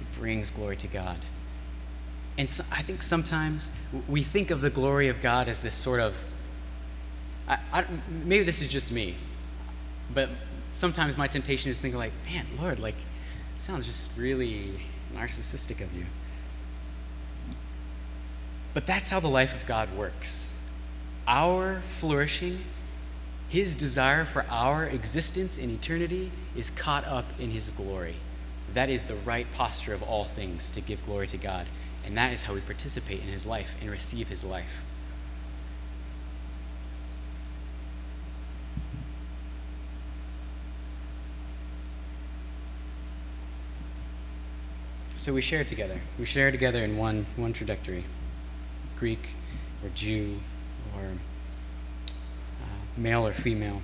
It 0.00 0.18
brings 0.18 0.50
glory 0.50 0.76
to 0.76 0.86
God. 0.88 1.20
And 2.38 2.50
so 2.50 2.64
I 2.72 2.82
think 2.82 3.02
sometimes 3.02 3.70
we 4.08 4.22
think 4.22 4.50
of 4.50 4.60
the 4.60 4.70
glory 4.70 5.08
of 5.08 5.20
God 5.20 5.48
as 5.48 5.60
this 5.60 5.74
sort 5.74 6.00
of, 6.00 6.24
I, 7.46 7.58
I, 7.72 7.84
maybe 8.08 8.44
this 8.44 8.62
is 8.62 8.68
just 8.68 8.90
me, 8.90 9.16
but 10.12 10.30
sometimes 10.72 11.18
my 11.18 11.26
temptation 11.26 11.70
is 11.70 11.78
thinking 11.78 11.98
like, 11.98 12.12
man, 12.30 12.46
Lord, 12.60 12.78
like, 12.78 12.96
it 13.56 13.62
sounds 13.62 13.86
just 13.86 14.10
really 14.16 14.80
narcissistic 15.14 15.82
of 15.82 15.94
you. 15.94 16.06
But 18.72 18.86
that's 18.86 19.10
how 19.10 19.20
the 19.20 19.28
life 19.28 19.54
of 19.54 19.66
God 19.66 19.94
works. 19.94 20.50
Our 21.26 21.82
flourishing 21.82 22.64
his 23.52 23.74
desire 23.74 24.24
for 24.24 24.46
our 24.48 24.86
existence 24.86 25.58
in 25.58 25.68
eternity 25.68 26.32
is 26.56 26.70
caught 26.70 27.04
up 27.04 27.38
in 27.38 27.50
His 27.50 27.68
glory. 27.68 28.14
That 28.72 28.88
is 28.88 29.04
the 29.04 29.14
right 29.14 29.46
posture 29.52 29.92
of 29.92 30.02
all 30.02 30.24
things 30.24 30.70
to 30.70 30.80
give 30.80 31.04
glory 31.04 31.26
to 31.26 31.36
God. 31.36 31.66
And 32.04 32.16
that 32.16 32.32
is 32.32 32.44
how 32.44 32.54
we 32.54 32.60
participate 32.60 33.20
in 33.20 33.28
his 33.28 33.46
life 33.46 33.74
and 33.80 33.90
receive 33.90 34.28
his 34.28 34.44
life. 34.44 34.82
So 45.22 45.32
we 45.32 45.40
share 45.40 45.62
together. 45.62 46.00
We 46.18 46.24
share 46.24 46.50
together 46.50 46.82
in 46.82 46.96
one, 46.96 47.26
one 47.36 47.52
trajectory 47.52 48.04
Greek 48.98 49.36
or 49.84 49.88
Jew 49.90 50.40
or 50.96 51.04
uh, 52.10 52.64
male 52.96 53.24
or 53.24 53.32
female. 53.32 53.82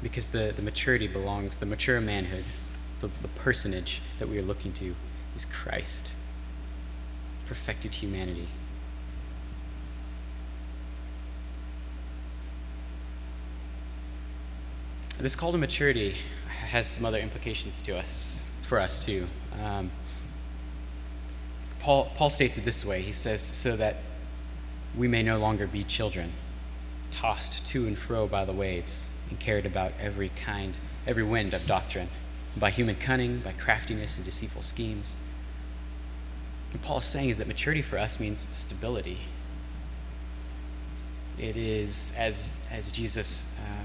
Because 0.00 0.28
the, 0.28 0.52
the 0.54 0.62
maturity 0.62 1.08
belongs, 1.08 1.56
the 1.56 1.66
mature 1.66 2.00
manhood, 2.00 2.44
the, 3.00 3.08
the 3.20 3.28
personage 3.28 4.00
that 4.20 4.28
we 4.28 4.38
are 4.38 4.42
looking 4.42 4.72
to 4.74 4.94
is 5.34 5.44
Christ 5.44 6.12
perfected 7.50 7.94
humanity. 7.94 8.46
This 15.18 15.34
call 15.34 15.50
to 15.50 15.58
maturity 15.58 16.14
has 16.46 16.86
some 16.86 17.04
other 17.04 17.18
implications 17.18 17.82
to 17.82 17.98
us, 17.98 18.40
for 18.62 18.78
us 18.78 19.00
too. 19.00 19.26
Um, 19.60 19.90
Paul, 21.80 22.12
Paul 22.14 22.30
states 22.30 22.56
it 22.56 22.64
this 22.64 22.84
way 22.84 23.02
He 23.02 23.10
says, 23.10 23.42
So 23.42 23.76
that 23.76 23.96
we 24.96 25.08
may 25.08 25.24
no 25.24 25.36
longer 25.36 25.66
be 25.66 25.82
children, 25.82 26.34
tossed 27.10 27.66
to 27.66 27.84
and 27.88 27.98
fro 27.98 28.28
by 28.28 28.44
the 28.44 28.52
waves, 28.52 29.08
and 29.28 29.40
carried 29.40 29.66
about 29.66 29.90
every 30.00 30.28
kind, 30.36 30.78
every 31.04 31.24
wind 31.24 31.52
of 31.52 31.66
doctrine, 31.66 32.10
by 32.56 32.70
human 32.70 32.94
cunning, 32.94 33.40
by 33.40 33.50
craftiness 33.50 34.14
and 34.14 34.24
deceitful 34.24 34.62
schemes. 34.62 35.16
What 36.72 36.82
Paul 36.82 36.98
is 36.98 37.04
saying 37.04 37.30
is 37.30 37.38
that 37.38 37.46
maturity 37.46 37.82
for 37.82 37.98
us 37.98 38.20
means 38.20 38.48
stability. 38.50 39.18
It 41.38 41.56
is, 41.56 42.12
as, 42.16 42.50
as 42.70 42.92
Jesus 42.92 43.44
uh, 43.58 43.84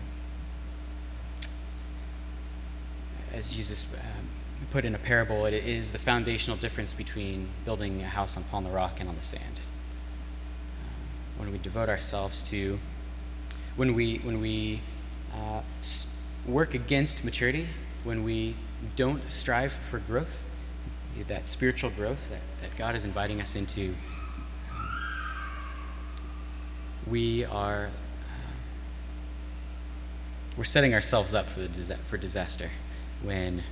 as 3.36 3.54
Jesus 3.54 3.86
um, 3.93 4.30
put 4.71 4.86
in 4.86 4.95
a 4.95 4.98
parable, 4.98 5.45
it 5.45 5.54
is 5.54 5.91
the 5.91 6.00
foundational 6.00 6.56
difference 6.56 6.93
between 6.93 7.50
building 7.65 8.02
a 8.02 8.08
house 8.08 8.38
upon 8.38 8.63
the 8.63 8.71
rock 8.71 9.00
and 9.00 9.10
on 9.10 9.15
the 9.15 9.21
sand. 9.21 9.60
Um, 10.82 11.39
when 11.41 11.52
we 11.52 11.58
devote 11.58 11.89
ourselves 11.89 12.41
to, 12.43 12.80
when 13.76 13.93
we, 13.93 14.17
when 14.19 14.39
we 14.39 14.82
uh, 15.34 15.62
work 16.48 16.74
against 16.74 17.26
maturity, 17.26 17.67
when 18.06 18.24
we 18.24 18.56
don't 18.95 19.30
strive 19.30 19.74
for 19.74 20.00
growth, 20.00 20.48
that 21.23 21.47
spiritual 21.47 21.89
growth 21.89 22.30
that, 22.30 22.41
that 22.62 22.78
God 22.78 22.95
is 22.95 23.06
inviting 23.06 23.41
us 23.41 23.56
into, 23.56 23.95
we 27.08 27.45
are 27.45 27.89
uh, 28.25 28.51
we're 30.58 30.63
setting 30.63 30.93
ourselves 30.93 31.34
up 31.34 31.47
for, 31.47 31.62
the, 31.62 31.97
for 32.06 32.17
disaster 32.17 32.69
when, 33.21 33.63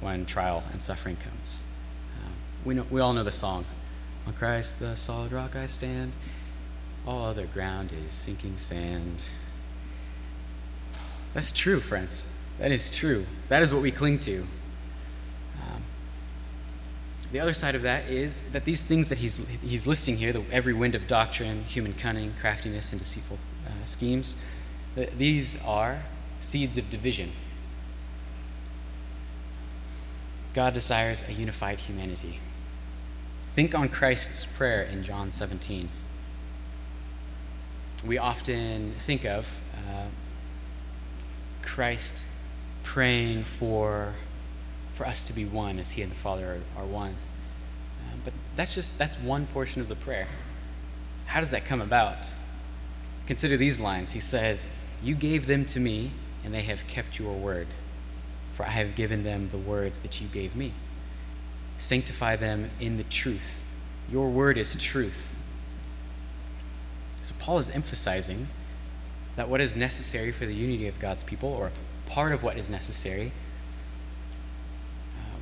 when 0.00 0.26
trial 0.26 0.64
and 0.72 0.82
suffering 0.82 1.16
comes. 1.16 1.62
Um, 2.24 2.32
we, 2.64 2.74
know, 2.74 2.86
we 2.90 3.00
all 3.00 3.12
know 3.12 3.24
the 3.24 3.32
song 3.32 3.64
On 4.26 4.32
Christ, 4.32 4.78
the 4.78 4.96
solid 4.96 5.32
rock 5.32 5.56
I 5.56 5.66
stand, 5.66 6.12
all 7.06 7.24
other 7.24 7.46
ground 7.46 7.92
is 8.06 8.14
sinking 8.14 8.56
sand. 8.56 9.22
That's 11.34 11.52
true, 11.52 11.80
friends. 11.80 12.28
That 12.58 12.72
is 12.72 12.90
true. 12.90 13.24
That 13.48 13.62
is 13.62 13.72
what 13.72 13.82
we 13.82 13.90
cling 13.90 14.18
to. 14.20 14.46
The 17.32 17.40
other 17.40 17.52
side 17.52 17.74
of 17.74 17.82
that 17.82 18.08
is 18.08 18.40
that 18.52 18.64
these 18.64 18.82
things 18.82 19.08
that 19.08 19.18
he's, 19.18 19.38
he's 19.60 19.86
listing 19.86 20.16
here, 20.16 20.32
the, 20.32 20.42
every 20.50 20.72
wind 20.72 20.94
of 20.94 21.06
doctrine, 21.06 21.64
human 21.64 21.94
cunning, 21.94 22.34
craftiness, 22.40 22.90
and 22.90 23.00
deceitful 23.00 23.38
uh, 23.66 23.84
schemes, 23.84 24.36
these 25.16 25.56
are 25.64 26.02
seeds 26.40 26.76
of 26.76 26.90
division 26.90 27.30
God 30.52 30.74
desires 30.74 31.22
a 31.28 31.32
unified 31.32 31.80
humanity. 31.80 32.40
Think 33.52 33.74
on 33.74 33.88
Christ's 33.88 34.44
prayer 34.44 34.82
in 34.82 35.02
John 35.02 35.32
17. 35.32 35.88
We 38.04 38.18
often 38.18 38.94
think 38.98 39.24
of 39.24 39.58
uh, 39.74 40.06
Christ 41.62 42.24
praying 42.82 43.44
for, 43.44 44.14
for 45.00 45.06
us 45.06 45.24
to 45.24 45.32
be 45.32 45.46
one 45.46 45.78
as 45.78 45.92
he 45.92 46.02
and 46.02 46.12
the 46.12 46.16
Father 46.16 46.60
are, 46.76 46.82
are 46.82 46.86
one. 46.86 47.16
Uh, 48.02 48.16
but 48.22 48.34
that's 48.54 48.74
just 48.74 48.98
that's 48.98 49.16
one 49.16 49.46
portion 49.46 49.80
of 49.80 49.88
the 49.88 49.96
prayer. 49.96 50.28
How 51.24 51.40
does 51.40 51.50
that 51.52 51.64
come 51.64 51.80
about? 51.80 52.28
Consider 53.26 53.56
these 53.56 53.80
lines. 53.80 54.12
He 54.12 54.20
says, 54.20 54.68
You 55.02 55.14
gave 55.14 55.46
them 55.46 55.64
to 55.66 55.80
me, 55.80 56.10
and 56.44 56.52
they 56.52 56.60
have 56.64 56.86
kept 56.86 57.18
your 57.18 57.32
word 57.32 57.68
for 58.52 58.66
I 58.66 58.72
have 58.72 58.94
given 58.94 59.24
them 59.24 59.48
the 59.50 59.56
words 59.56 60.00
that 60.00 60.20
you 60.20 60.28
gave 60.28 60.54
me. 60.54 60.74
Sanctify 61.78 62.36
them 62.36 62.70
in 62.78 62.98
the 62.98 63.04
truth. 63.04 63.62
Your 64.12 64.28
word 64.28 64.58
is 64.58 64.76
truth. 64.76 65.34
So, 67.22 67.34
Paul 67.38 67.58
is 67.58 67.70
emphasizing 67.70 68.48
that 69.36 69.48
what 69.48 69.62
is 69.62 69.78
necessary 69.78 70.30
for 70.30 70.44
the 70.44 70.54
unity 70.54 70.86
of 70.88 70.98
God's 70.98 71.22
people, 71.22 71.48
or 71.48 71.72
part 72.04 72.32
of 72.32 72.42
what 72.42 72.58
is 72.58 72.70
necessary, 72.70 73.32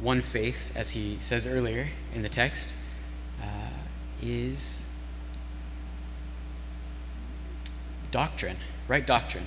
one 0.01 0.21
faith, 0.21 0.73
as 0.75 0.93
he 0.93 1.17
says 1.21 1.47
earlier 1.47 1.89
in 2.15 2.23
the 2.23 2.29
text, 2.29 2.75
uh, 3.43 3.47
is 4.23 4.85
doctrine, 8.11 8.57
right 8.89 9.07
doctrine. 9.07 9.47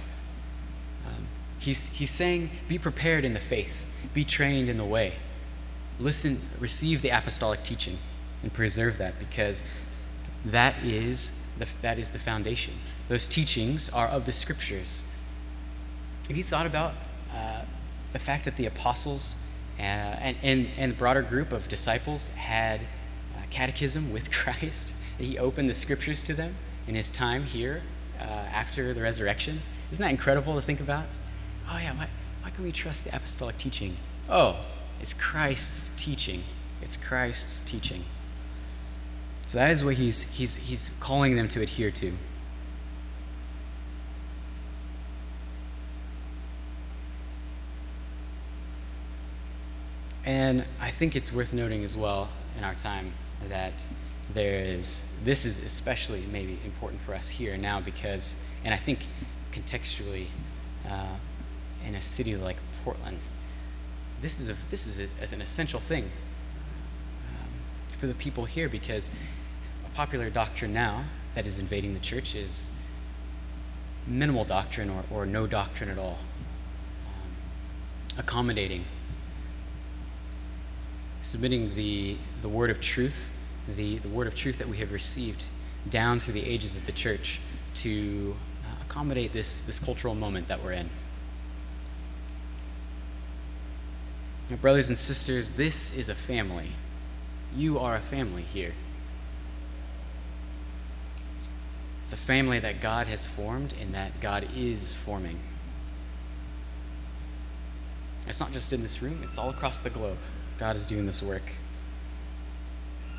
He's, 1.61 1.89
he's 1.89 2.09
saying, 2.09 2.49
be 2.67 2.79
prepared 2.79 3.23
in 3.23 3.35
the 3.35 3.39
faith, 3.39 3.85
be 4.15 4.23
trained 4.23 4.67
in 4.67 4.77
the 4.77 4.83
way. 4.83 5.13
Listen, 5.99 6.41
receive 6.59 7.03
the 7.03 7.09
apostolic 7.09 7.61
teaching 7.61 7.99
and 8.41 8.51
preserve 8.51 8.97
that 8.97 9.19
because 9.19 9.61
that 10.43 10.83
is 10.83 11.29
the, 11.59 11.67
that 11.81 11.99
is 11.99 12.09
the 12.09 12.17
foundation. 12.17 12.73
Those 13.09 13.27
teachings 13.27 13.89
are 13.89 14.07
of 14.07 14.25
the 14.25 14.31
scriptures. 14.31 15.03
Have 16.27 16.35
you 16.35 16.43
thought 16.43 16.65
about 16.65 16.93
uh, 17.31 17.61
the 18.11 18.19
fact 18.19 18.45
that 18.45 18.55
the 18.55 18.65
apostles 18.65 19.35
uh, 19.81 20.19
and, 20.21 20.37
and, 20.41 20.67
and 20.77 20.91
the 20.93 20.97
broader 20.97 21.21
group 21.21 21.51
of 21.51 21.67
disciples 21.67 22.29
had 22.29 22.81
uh, 23.33 23.41
catechism 23.49 24.13
with 24.13 24.31
Christ? 24.43 24.93
He 25.17 25.37
opened 25.37 25.69
the 25.69 25.73
scriptures 25.73 26.23
to 26.23 26.33
them 26.33 26.55
in 26.87 26.95
his 26.95 27.11
time 27.11 27.43
here 27.43 27.83
uh, 28.19 28.23
after 28.23 28.93
the 28.93 29.01
resurrection. 29.01 29.61
Isn't 29.91 30.01
that 30.01 30.11
incredible 30.11 30.55
to 30.55 30.61
think 30.61 30.79
about? 30.79 31.05
oh 31.71 31.77
yeah, 31.77 31.93
why, 31.93 32.07
why 32.41 32.49
can 32.49 32.63
we 32.63 32.71
trust 32.71 33.05
the 33.05 33.15
apostolic 33.15 33.57
teaching? 33.57 33.95
Oh, 34.29 34.57
it's 34.99 35.13
Christ's 35.13 35.89
teaching. 36.01 36.43
It's 36.81 36.97
Christ's 36.97 37.59
teaching. 37.61 38.03
So 39.47 39.57
that 39.57 39.71
is 39.71 39.83
what 39.83 39.95
he's, 39.95 40.23
he's, 40.33 40.57
he's 40.57 40.91
calling 40.99 41.35
them 41.35 41.47
to 41.49 41.61
adhere 41.61 41.91
to. 41.91 42.13
And 50.31 50.63
I 50.79 50.91
think 50.91 51.17
it's 51.17 51.33
worth 51.33 51.51
noting 51.51 51.83
as 51.83 51.97
well 51.97 52.29
in 52.57 52.63
our 52.63 52.73
time 52.73 53.11
that 53.49 53.85
there 54.33 54.61
is, 54.63 55.03
this 55.25 55.43
is 55.43 55.57
especially 55.57 56.23
maybe 56.31 56.57
important 56.63 57.01
for 57.01 57.13
us 57.13 57.31
here 57.31 57.57
now 57.57 57.81
because, 57.81 58.33
and 58.63 58.73
I 58.73 58.77
think 58.77 59.07
contextually, 59.51 60.27
uh, 60.89 61.15
in 61.85 61.95
a 61.95 62.01
city 62.01 62.37
like 62.37 62.55
Portland. 62.85 63.19
This 64.21 64.39
is, 64.39 64.47
a, 64.47 64.55
this 64.69 64.87
is 64.87 64.99
a, 64.99 65.35
an 65.35 65.41
essential 65.41 65.81
thing 65.81 66.11
um, 67.27 67.97
for 67.97 68.07
the 68.07 68.13
people 68.13 68.45
here 68.45 68.69
because 68.69 69.11
a 69.85 69.89
popular 69.89 70.29
doctrine 70.29 70.73
now 70.73 71.03
that 71.35 71.45
is 71.45 71.59
invading 71.59 71.93
the 71.93 71.99
church 71.99 72.35
is 72.35 72.69
minimal 74.07 74.45
doctrine 74.45 74.89
or, 74.89 75.03
or 75.11 75.25
no 75.25 75.45
doctrine 75.45 75.89
at 75.89 75.97
all, 75.97 76.19
um, 77.05 77.31
accommodating, 78.17 78.85
submitting 81.21 81.75
the, 81.75 82.17
the 82.41 82.49
word 82.49 82.69
of 82.69 82.81
truth, 82.81 83.29
the, 83.67 83.97
the 83.97 84.09
word 84.09 84.27
of 84.27 84.35
truth 84.35 84.57
that 84.57 84.67
we 84.67 84.77
have 84.77 84.91
received 84.91 85.45
down 85.89 86.19
through 86.19 86.33
the 86.33 86.45
ages 86.45 86.75
of 86.75 86.85
the 86.85 86.91
church 86.91 87.39
to 87.75 88.35
uh, 88.63 88.83
accommodate 88.83 89.33
this, 89.33 89.61
this 89.61 89.79
cultural 89.79 90.15
moment 90.15 90.47
that 90.47 90.63
we're 90.63 90.71
in. 90.71 90.89
Now, 94.49 94.57
brothers 94.57 94.89
and 94.89 94.97
sisters, 94.97 95.51
this 95.51 95.93
is 95.93 96.09
a 96.09 96.15
family. 96.15 96.71
You 97.55 97.79
are 97.79 97.95
a 97.95 98.01
family 98.01 98.43
here. 98.43 98.73
It's 102.01 102.11
a 102.11 102.17
family 102.17 102.59
that 102.59 102.81
God 102.81 103.07
has 103.07 103.27
formed 103.27 103.73
and 103.79 103.93
that 103.93 104.19
God 104.19 104.47
is 104.55 104.93
forming. 104.93 105.39
It's 108.27 108.39
not 108.39 108.51
just 108.51 108.73
in 108.73 108.81
this 108.81 109.01
room, 109.01 109.21
it's 109.23 109.37
all 109.37 109.49
across 109.49 109.79
the 109.79 109.89
globe. 109.89 110.17
God 110.61 110.77
is 110.77 110.87
doing 110.87 111.07
this 111.07 111.21
work. 111.21 111.55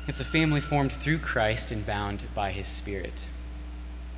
It's 0.07 0.19
a 0.19 0.25
family 0.25 0.61
formed 0.61 0.91
through 0.93 1.19
Christ 1.19 1.71
and 1.71 1.85
bound 1.85 2.25
by 2.33 2.51
his 2.51 2.67
Spirit. 2.67 3.27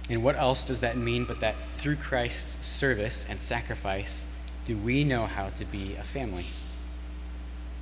And 0.09 0.23
what 0.23 0.37
else 0.37 0.63
does 0.63 0.79
that 0.79 0.95
mean 0.95 1.25
but 1.25 1.39
that 1.39 1.55
through 1.71 1.95
Christ's 1.97 2.65
service 2.65 3.25
and 3.27 3.41
sacrifice 3.41 4.27
do 4.63 4.77
we 4.77 5.03
know 5.03 5.25
how 5.25 5.49
to 5.49 5.65
be 5.65 5.95
a 5.95 6.03
family? 6.03 6.45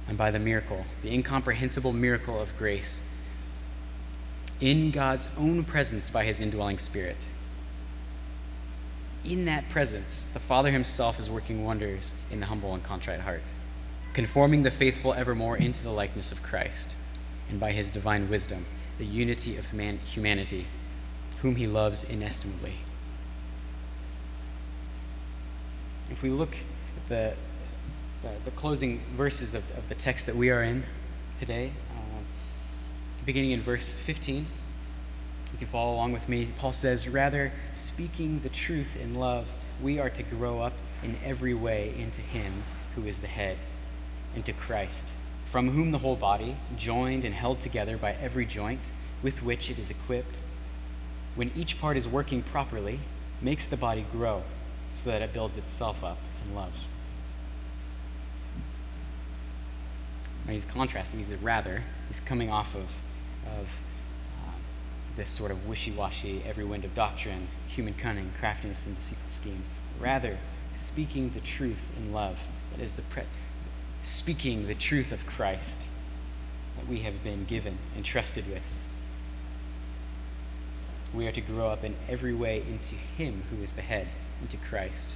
and 0.08 0.17
by 0.17 0.32
the 0.32 0.39
miracle, 0.39 0.86
the 1.01 1.13
incomprehensible 1.13 1.93
miracle 1.93 2.39
of 2.39 2.58
grace, 2.58 3.03
in 4.60 4.91
God's 4.91 5.27
own 5.38 5.63
presence 5.63 6.10
by 6.10 6.25
his 6.25 6.39
indwelling 6.39 6.77
spirit. 6.77 7.27
In 9.25 9.45
that 9.45 9.69
presence, 9.69 10.27
the 10.34 10.39
Father 10.39 10.71
himself 10.71 11.19
is 11.19 11.29
working 11.29 11.63
wonders 11.63 12.15
in 12.29 12.41
the 12.41 12.47
humble 12.47 12.73
and 12.73 12.84
contrite 12.84 13.21
heart, 13.21 13.43
conforming 14.13 14.63
the 14.63 14.71
faithful 14.71 15.13
evermore 15.13 15.58
into 15.58 15.84
the 15.84 15.89
likeness 15.89 16.32
of 16.32 16.43
Christ, 16.43 16.95
and 17.49 17.60
by 17.60 17.71
his 17.71 17.91
divine 17.91 18.30
wisdom, 18.30 18.65
the 18.97 19.06
unity 19.06 19.58
of 19.58 19.73
man- 19.73 19.99
humanity, 20.06 20.67
whom 21.41 21.56
he 21.56 21.67
loves 21.67 22.04
inestimably. 22.04 22.76
If 26.12 26.21
we 26.21 26.30
look 26.30 26.56
at 26.56 27.10
the, 27.10 27.34
the, 28.21 28.30
the 28.45 28.52
closing 28.52 29.02
verses 29.15 29.54
of, 29.54 29.63
of 29.78 29.89
the 29.89 29.95
text 29.95 30.28
that 30.28 30.36
we 30.36 30.52
are 30.52 30.62
in 30.62 30.84
today, 31.39 31.71
uh, 31.91 32.21
beginning 33.26 33.52
in 33.52 33.62
verse 33.62 33.93
15, 33.93 34.45
you 35.54 35.58
can 35.58 35.67
follow 35.67 35.93
along 35.93 36.13
with 36.13 36.30
me. 36.30 36.49
Paul 36.58 36.73
says, 36.73 37.08
Rather, 37.08 37.52
speaking 37.73 38.41
the 38.41 38.49
truth 38.49 38.95
in 38.95 39.15
love, 39.15 39.47
we 39.82 39.99
are 39.99 40.10
to 40.10 40.23
grow 40.23 40.62
up 40.62 40.73
in 41.02 41.17
every 41.23 41.54
way 41.54 41.93
into 41.97 42.21
Him 42.21 42.63
who 42.95 43.06
is 43.06 43.19
the 43.19 43.28
head, 43.28 43.58
into 44.36 44.54
Christ, 44.54 45.08
from 45.46 45.72
whom 45.72 45.91
the 45.91 46.00
whole 46.00 46.15
body, 46.15 46.56
joined 46.78 47.26
and 47.26 47.34
held 47.34 47.60
together 47.60 47.98
by 47.98 48.13
every 48.13 48.46
joint 48.46 48.89
with 49.22 49.43
which 49.43 49.69
it 49.69 49.80
is 49.80 49.89
equipped, 49.89 50.39
when 51.36 51.52
each 51.56 51.80
part 51.80 51.98
is 51.98 52.08
working 52.08 52.43
properly, 52.43 53.00
makes 53.41 53.65
the 53.65 53.78
body 53.78 54.06
grow 54.12 54.43
so 54.96 55.10
that 55.10 55.22
it 55.22 55.34
builds 55.34 55.58
itself 55.58 56.04
up 56.04 56.17
in 56.48 56.56
love. 56.56 56.74
Now 60.46 60.52
he's 60.52 60.65
contrasting. 60.65 61.19
He's 61.19 61.34
rather. 61.36 61.84
He's 62.10 62.19
coming 62.19 62.50
off 62.50 62.76
of, 62.76 62.89
of 63.46 63.80
um, 64.46 64.54
this 65.15 65.30
sort 65.30 65.52
of 65.52 65.67
wishy-washy, 65.67 66.43
every 66.46 66.65
wind 66.65 66.84
of 66.86 66.93
doctrine, 66.93 67.48
human 67.67 67.93
cunning, 67.93 68.32
craftiness, 68.39 68.86
and 68.86 68.96
deceitful 68.96 69.32
schemes. 69.32 69.80
Rather, 70.00 70.38
speaking 70.74 71.30
the 71.30 71.39
truth 71.39 71.91
in 71.98 72.12
love. 72.12 72.39
That 72.72 72.84
is 72.84 72.93
the 72.96 73.04
pre- 73.04 73.24
speaking 74.03 74.67
the 74.67 74.75
truth 74.75 75.11
of 75.11 75.25
Christ 75.25 75.83
that 76.77 76.87
we 76.87 76.99
have 76.99 77.23
been 77.23 77.45
given 77.45 77.77
and 77.95 78.03
trusted 78.03 78.47
with. 78.47 78.61
We 81.13 81.27
are 81.27 81.31
to 81.31 81.41
grow 81.41 81.67
up 81.67 81.83
in 81.83 81.95
every 82.09 82.33
way 82.33 82.57
into 82.57 82.95
Him 82.95 83.43
who 83.49 83.63
is 83.63 83.71
the 83.73 83.81
head, 83.81 84.07
into 84.41 84.57
Christ. 84.57 85.15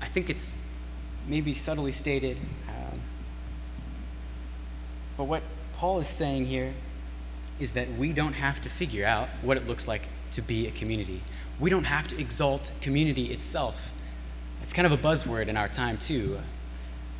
I 0.00 0.06
think 0.06 0.30
it's 0.30 0.58
maybe 1.28 1.54
subtly 1.54 1.92
stated, 1.92 2.38
um, 2.68 3.00
but 5.16 5.24
what 5.24 5.42
Paul 5.74 5.98
is 5.98 6.08
saying 6.08 6.46
here 6.46 6.72
is 7.58 7.72
that 7.72 7.92
we 7.96 8.12
don't 8.12 8.34
have 8.34 8.60
to 8.62 8.70
figure 8.70 9.04
out 9.04 9.28
what 9.42 9.56
it 9.56 9.66
looks 9.66 9.86
like 9.86 10.02
to 10.30 10.40
be 10.40 10.66
a 10.66 10.70
community. 10.70 11.20
We 11.58 11.68
don't 11.68 11.84
have 11.84 12.06
to 12.08 12.20
exalt 12.20 12.72
community 12.80 13.32
itself. 13.32 13.90
It's 14.62 14.72
kind 14.72 14.86
of 14.86 14.92
a 14.92 14.98
buzzword 14.98 15.48
in 15.48 15.56
our 15.56 15.68
time 15.68 15.98
too. 15.98 16.38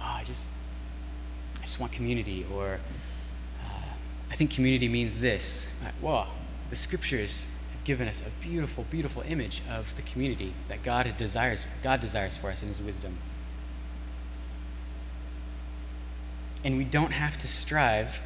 Oh, 0.06 0.14
I 0.14 0.22
just, 0.24 0.48
I 1.58 1.62
just 1.62 1.80
want 1.80 1.92
community, 1.92 2.46
or 2.54 2.78
uh, 3.64 3.68
I 4.30 4.36
think 4.36 4.52
community 4.52 4.88
means 4.88 5.16
this. 5.16 5.66
Well, 6.00 6.28
the 6.70 6.76
scriptures 6.76 7.46
have 7.72 7.84
given 7.84 8.06
us 8.06 8.22
a 8.22 8.30
beautiful, 8.40 8.84
beautiful 8.88 9.22
image 9.26 9.62
of 9.68 9.96
the 9.96 10.02
community 10.02 10.54
that 10.68 10.84
God 10.84 11.12
desires, 11.16 11.66
God 11.82 12.00
desires 12.00 12.36
for 12.36 12.50
us 12.50 12.62
in 12.62 12.68
His 12.68 12.80
wisdom. 12.80 13.18
And 16.62 16.76
we 16.76 16.84
don't 16.84 17.12
have 17.12 17.36
to 17.38 17.48
strive 17.48 18.20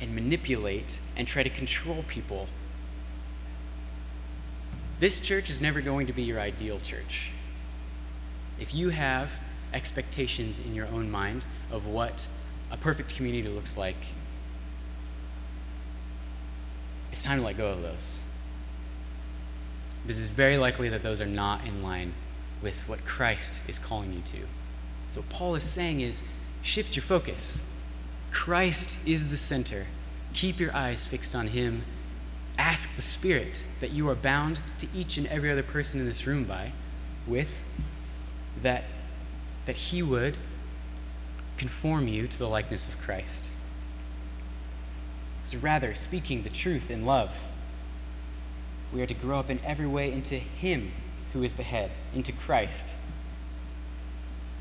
and 0.00 0.14
manipulate 0.14 0.98
and 1.16 1.28
try 1.28 1.42
to 1.42 1.50
control 1.50 2.04
people. 2.08 2.48
This 4.98 5.20
church 5.20 5.48
is 5.48 5.60
never 5.60 5.80
going 5.80 6.06
to 6.08 6.12
be 6.12 6.22
your 6.22 6.40
ideal 6.40 6.80
church. 6.80 7.30
If 8.58 8.74
you 8.74 8.90
have 8.90 9.30
expectations 9.72 10.58
in 10.58 10.74
your 10.74 10.86
own 10.88 11.10
mind 11.10 11.44
of 11.70 11.86
what 11.86 12.26
a 12.70 12.76
perfect 12.76 13.14
community 13.14 13.48
looks 13.48 13.76
like, 13.76 13.96
it's 17.10 17.24
time 17.24 17.38
to 17.38 17.44
let 17.44 17.56
go 17.56 17.68
of 17.68 17.82
those. 17.82 18.20
Because 20.02 20.18
it's 20.18 20.28
very 20.28 20.56
likely 20.56 20.88
that 20.88 21.02
those 21.02 21.20
are 21.20 21.26
not 21.26 21.66
in 21.66 21.82
line 21.82 22.14
with 22.62 22.88
what 22.88 23.04
Christ 23.04 23.60
is 23.68 23.78
calling 23.78 24.12
you 24.12 24.20
to. 24.20 24.46
So, 25.10 25.20
what 25.20 25.28
Paul 25.28 25.54
is 25.56 25.64
saying 25.64 26.00
is 26.00 26.22
shift 26.62 26.96
your 26.96 27.02
focus. 27.02 27.64
Christ 28.30 28.98
is 29.06 29.30
the 29.30 29.36
center. 29.36 29.86
Keep 30.32 30.60
your 30.60 30.74
eyes 30.74 31.06
fixed 31.06 31.34
on 31.34 31.48
Him. 31.48 31.84
Ask 32.56 32.94
the 32.94 33.02
Spirit 33.02 33.64
that 33.80 33.90
you 33.90 34.08
are 34.08 34.14
bound 34.14 34.60
to 34.78 34.86
each 34.94 35.16
and 35.16 35.26
every 35.26 35.50
other 35.50 35.62
person 35.62 35.98
in 35.98 36.06
this 36.06 36.26
room 36.26 36.44
by, 36.44 36.72
with, 37.26 37.64
that, 38.62 38.84
that 39.70 39.76
He 39.76 40.02
would 40.02 40.36
conform 41.56 42.08
you 42.08 42.26
to 42.26 42.36
the 42.36 42.48
likeness 42.48 42.88
of 42.88 42.98
Christ. 42.98 43.44
So, 45.44 45.58
rather, 45.58 45.94
speaking 45.94 46.42
the 46.42 46.50
truth 46.50 46.90
in 46.90 47.06
love, 47.06 47.30
we 48.92 49.00
are 49.00 49.06
to 49.06 49.14
grow 49.14 49.38
up 49.38 49.48
in 49.48 49.60
every 49.64 49.86
way 49.86 50.10
into 50.10 50.34
Him 50.34 50.90
who 51.32 51.44
is 51.44 51.54
the 51.54 51.62
head, 51.62 51.92
into 52.12 52.32
Christ. 52.32 52.94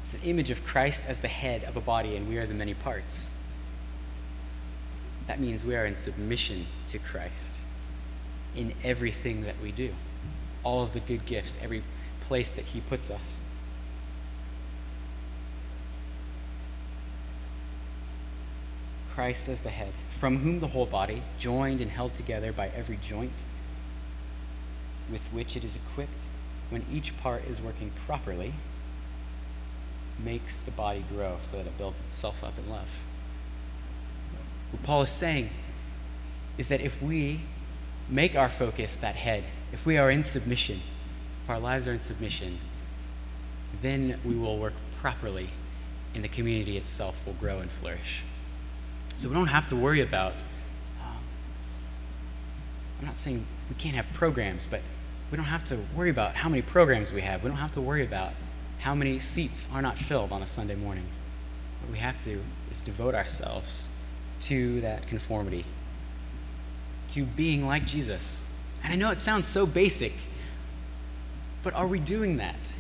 It's 0.04 0.14
an 0.14 0.20
image 0.22 0.52
of 0.52 0.64
Christ 0.64 1.06
as 1.08 1.18
the 1.18 1.28
head 1.28 1.64
of 1.64 1.76
a 1.76 1.82
body, 1.82 2.16
and 2.16 2.30
we 2.30 2.38
are 2.38 2.46
the 2.46 2.54
many 2.54 2.76
parts. 2.76 3.32
That 5.26 5.40
means 5.40 5.66
we 5.66 5.76
are 5.76 5.88
in 5.88 5.96
submission 5.96 6.68
to 6.90 7.00
Christ 7.00 7.60
in 8.56 8.76
everything 8.84 9.42
that 9.46 9.56
we 9.60 9.72
do, 9.72 9.92
all 10.64 10.84
of 10.84 10.94
the 10.94 11.00
good 11.00 11.26
gifts, 11.26 11.58
every 11.64 11.82
place 12.22 12.52
that 12.52 12.66
He 12.66 12.82
puts 12.82 13.10
us. 13.10 13.40
Christ 19.20 19.50
as 19.50 19.60
the 19.60 19.70
head, 19.70 19.92
from 20.18 20.38
whom 20.38 20.62
the 20.62 20.68
whole 20.68 20.86
body, 20.86 21.24
joined 21.38 21.82
and 21.82 21.92
held 21.92 22.14
together 22.14 22.54
by 22.54 22.70
every 22.70 22.96
joint 22.96 23.44
with 25.12 25.20
which 25.34 25.58
it 25.58 25.66
is 25.66 25.76
equipped, 25.76 26.24
when 26.70 26.86
each 26.90 27.18
part 27.18 27.44
is 27.44 27.60
working 27.60 27.92
properly, 28.06 28.54
makes 30.24 30.62
the 30.62 30.72
body 30.72 31.04
grow 31.14 31.36
so 31.52 31.58
that 31.58 31.66
it 31.66 31.78
builds 31.78 32.00
itself 32.00 32.42
up 32.46 32.58
in 32.58 32.70
love. 32.70 32.88
What 34.72 34.84
Paul 34.84 35.02
is 35.02 35.10
saying 35.10 35.50
is 36.58 36.70
that 36.70 36.80
if 36.80 37.02
we 37.02 37.42
make 38.08 38.38
our 38.38 38.48
focus 38.48 38.96
that 38.96 39.16
head, 39.16 39.44
if 39.74 39.86
we 39.86 39.98
are 39.98 40.10
in 40.10 40.24
submission, 40.24 40.80
if 41.44 41.50
our 41.50 41.60
lives 41.60 41.90
are 41.90 41.94
in 41.94 42.00
submission, 42.00 42.60
then 43.82 44.18
we 44.24 44.36
will 44.36 44.58
work 44.58 44.76
properly 44.96 45.50
and 46.16 46.24
the 46.24 46.30
community 46.30 46.78
itself 46.78 47.26
will 47.26 47.34
grow 47.34 47.60
and 47.60 47.70
flourish. 47.70 48.24
So 49.20 49.28
we 49.28 49.36
don't 49.36 49.48
have 49.48 49.66
to 49.66 49.76
worry 49.76 50.00
about, 50.00 50.32
um, 51.02 51.18
I'm 53.02 53.06
not 53.06 53.18
saying 53.18 53.46
we 53.68 53.76
can't 53.76 53.98
have 53.98 54.06
programs, 54.14 54.66
but 54.66 54.80
we 55.30 55.36
don't 55.36 55.48
have 55.48 55.66
to 55.66 55.80
worry 55.94 56.10
about 56.10 56.36
how 56.36 56.48
many 56.48 56.62
programs 56.62 57.12
we 57.12 57.20
have. 57.20 57.44
We 57.44 57.50
don't 57.50 57.58
have 57.58 57.74
to 57.74 57.82
worry 57.82 58.02
about 58.02 58.32
how 58.80 58.96
many 58.96 59.20
seats 59.20 59.68
are 59.74 59.82
not 59.82 59.98
filled 59.98 60.32
on 60.32 60.42
a 60.42 60.46
Sunday 60.46 60.76
morning. 60.76 61.04
What 61.82 61.92
we 61.92 61.98
have 61.98 62.24
to 62.24 62.42
is 62.72 62.82
devote 62.82 63.14
ourselves 63.14 63.90
to 64.44 64.80
that 64.80 65.06
conformity, 65.06 65.66
to 67.10 67.26
being 67.26 67.68
like 67.68 67.86
Jesus. 67.86 68.42
And 68.86 68.94
I 68.94 68.96
know 68.96 69.12
it 69.12 69.20
sounds 69.20 69.48
so 69.48 69.66
basic, 69.66 70.14
but 71.62 71.74
are 71.74 71.88
we 71.88 72.00
doing 72.00 72.38
that? 72.38 72.72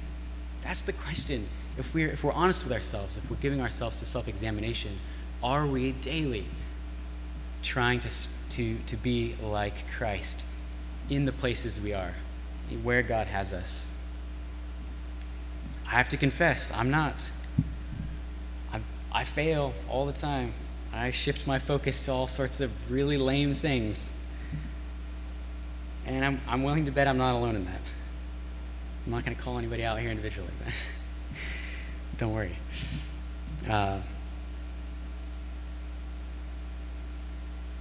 That's 0.61 0.83
the 0.83 0.93
question. 0.93 1.49
If 1.77 1.93
we're, 1.93 2.07
if 2.07 2.23
we're 2.23 2.31
honest 2.31 2.63
with 2.63 2.71
ourselves, 2.71 3.17
if 3.17 3.29
we're 3.29 3.35
giving 3.35 3.59
ourselves 3.59 3.99
to 3.99 4.05
self 4.05 4.29
examination, 4.29 4.99
are 5.43 5.65
we 5.65 5.91
daily 5.93 6.45
trying 7.61 7.99
to, 8.01 8.09
to, 8.49 8.77
to 8.85 8.95
be 8.97 9.35
like 9.41 9.89
Christ 9.97 10.43
in 11.09 11.25
the 11.25 11.31
places 11.31 11.79
we 11.79 11.93
are? 11.93 12.13
where 12.83 13.01
God 13.01 13.27
has 13.27 13.51
us. 13.51 13.89
I 15.87 15.91
have 15.91 16.09
to 16.09 16.17
confess, 16.17 16.71
I'm 16.71 16.91
not. 16.91 17.31
I, 18.71 18.79
I 19.11 19.23
fail 19.23 19.73
all 19.89 20.05
the 20.05 20.13
time. 20.13 20.53
I 20.93 21.11
shift 21.11 21.47
my 21.47 21.59
focus 21.59 22.05
to 22.05 22.11
all 22.11 22.27
sorts 22.27 22.61
of 22.61 22.91
really 22.91 23.17
lame 23.17 23.53
things. 23.53 24.13
And 26.05 26.23
I'm, 26.23 26.41
I'm 26.47 26.63
willing 26.63 26.85
to 26.85 26.91
bet 26.91 27.07
I'm 27.07 27.17
not 27.17 27.35
alone 27.35 27.55
in 27.55 27.65
that. 27.65 27.81
I'm 29.05 29.11
not 29.11 29.25
going 29.25 29.35
to 29.35 29.41
call 29.41 29.57
anybody 29.57 29.83
out 29.83 29.99
here 29.99 30.09
individually, 30.09 30.49
but 30.63 30.73
don't 32.17 32.33
worry. 32.33 32.55
Uh, 33.67 33.99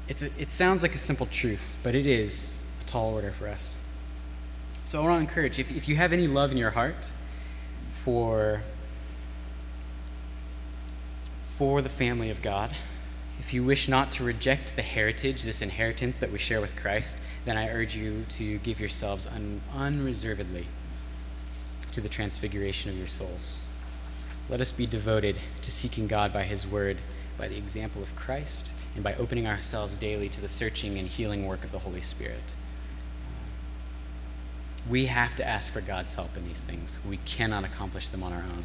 it's 0.09 0.23
a, 0.23 0.31
it 0.39 0.51
sounds 0.51 0.83
like 0.83 0.95
a 0.95 0.99
simple 0.99 1.27
truth, 1.27 1.77
but 1.83 1.95
it 1.95 2.07
is 2.07 2.59
a 2.83 2.85
tall 2.85 3.15
order 3.15 3.31
for 3.31 3.47
us. 3.49 3.79
So 4.85 5.01
I 5.01 5.05
want 5.05 5.17
to 5.17 5.29
encourage 5.29 5.59
if, 5.59 5.71
if 5.77 5.87
you 5.87 5.97
have 5.97 6.13
any 6.13 6.27
love 6.27 6.51
in 6.51 6.57
your 6.57 6.71
heart 6.71 7.13
for 7.93 8.63
for 11.43 11.83
the 11.83 11.89
family 11.89 12.31
of 12.31 12.41
God, 12.41 12.71
if 13.41 13.53
you 13.53 13.65
wish 13.65 13.89
not 13.89 14.13
to 14.13 14.25
reject 14.25 14.77
the 14.77 14.83
heritage, 14.83 15.43
this 15.43 15.61
inheritance 15.61 16.17
that 16.19 16.31
we 16.31 16.39
share 16.39 16.61
with 16.61 16.77
Christ, 16.77 17.19
then 17.45 17.57
I 17.57 17.69
urge 17.69 17.97
you 17.97 18.25
to 18.31 18.59
give 18.59 18.79
yourselves 18.79 19.27
un- 19.27 19.61
unreservedly 19.75 20.67
to 21.91 22.01
the 22.01 22.09
transfiguration 22.09 22.91
of 22.91 22.97
your 22.97 23.09
souls. 23.09 23.59
Let 24.49 24.61
us 24.61 24.73
be 24.73 24.87
devoted 24.87 25.39
to 25.63 25.71
seeking 25.71 26.07
God 26.07 26.33
by 26.33 26.45
His 26.45 26.67
Word, 26.67 26.99
by 27.39 27.49
the 27.49 27.57
example 27.57 28.03
of 28.03 28.15
Christ, 28.17 28.73
and 28.95 29.05
by 29.05 29.15
opening 29.15 29.47
ourselves 29.47 29.97
daily 29.97 30.29
to 30.29 30.41
the 30.41 30.49
searching 30.49 30.99
and 30.99 31.09
healing 31.09 31.47
work 31.47 31.65
of 31.65 31.71
the 31.71 31.79
Holy 31.79 32.01
Spirit. 32.01 32.53
We 34.91 35.07
have 35.07 35.37
to 35.37 35.47
ask 35.47 35.73
for 35.73 35.81
God's 35.81 36.15
help 36.15 36.37
in 36.37 36.47
these 36.47 36.63
things. 36.63 36.99
We 37.09 37.19
cannot 37.19 37.65
accomplish 37.65 38.09
them 38.09 38.23
on 38.23 38.33
our 38.33 38.43
own. 38.43 38.65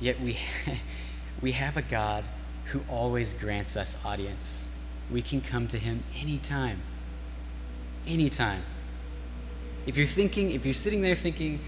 Yet 0.00 0.20
we, 0.20 0.38
we 1.40 1.52
have 1.52 1.76
a 1.76 1.82
God 1.82 2.24
who 2.66 2.82
always 2.88 3.32
grants 3.34 3.76
us 3.76 3.96
audience. 4.04 4.64
We 5.10 5.22
can 5.22 5.40
come 5.40 5.68
to 5.68 5.78
him 5.78 6.02
anytime. 6.20 6.82
Anytime. 8.06 8.62
If 9.86 9.96
you're 9.96 10.06
thinking, 10.06 10.50
if 10.50 10.64
you're 10.64 10.74
sitting 10.74 11.00
there 11.00 11.14
thinking, 11.14 11.60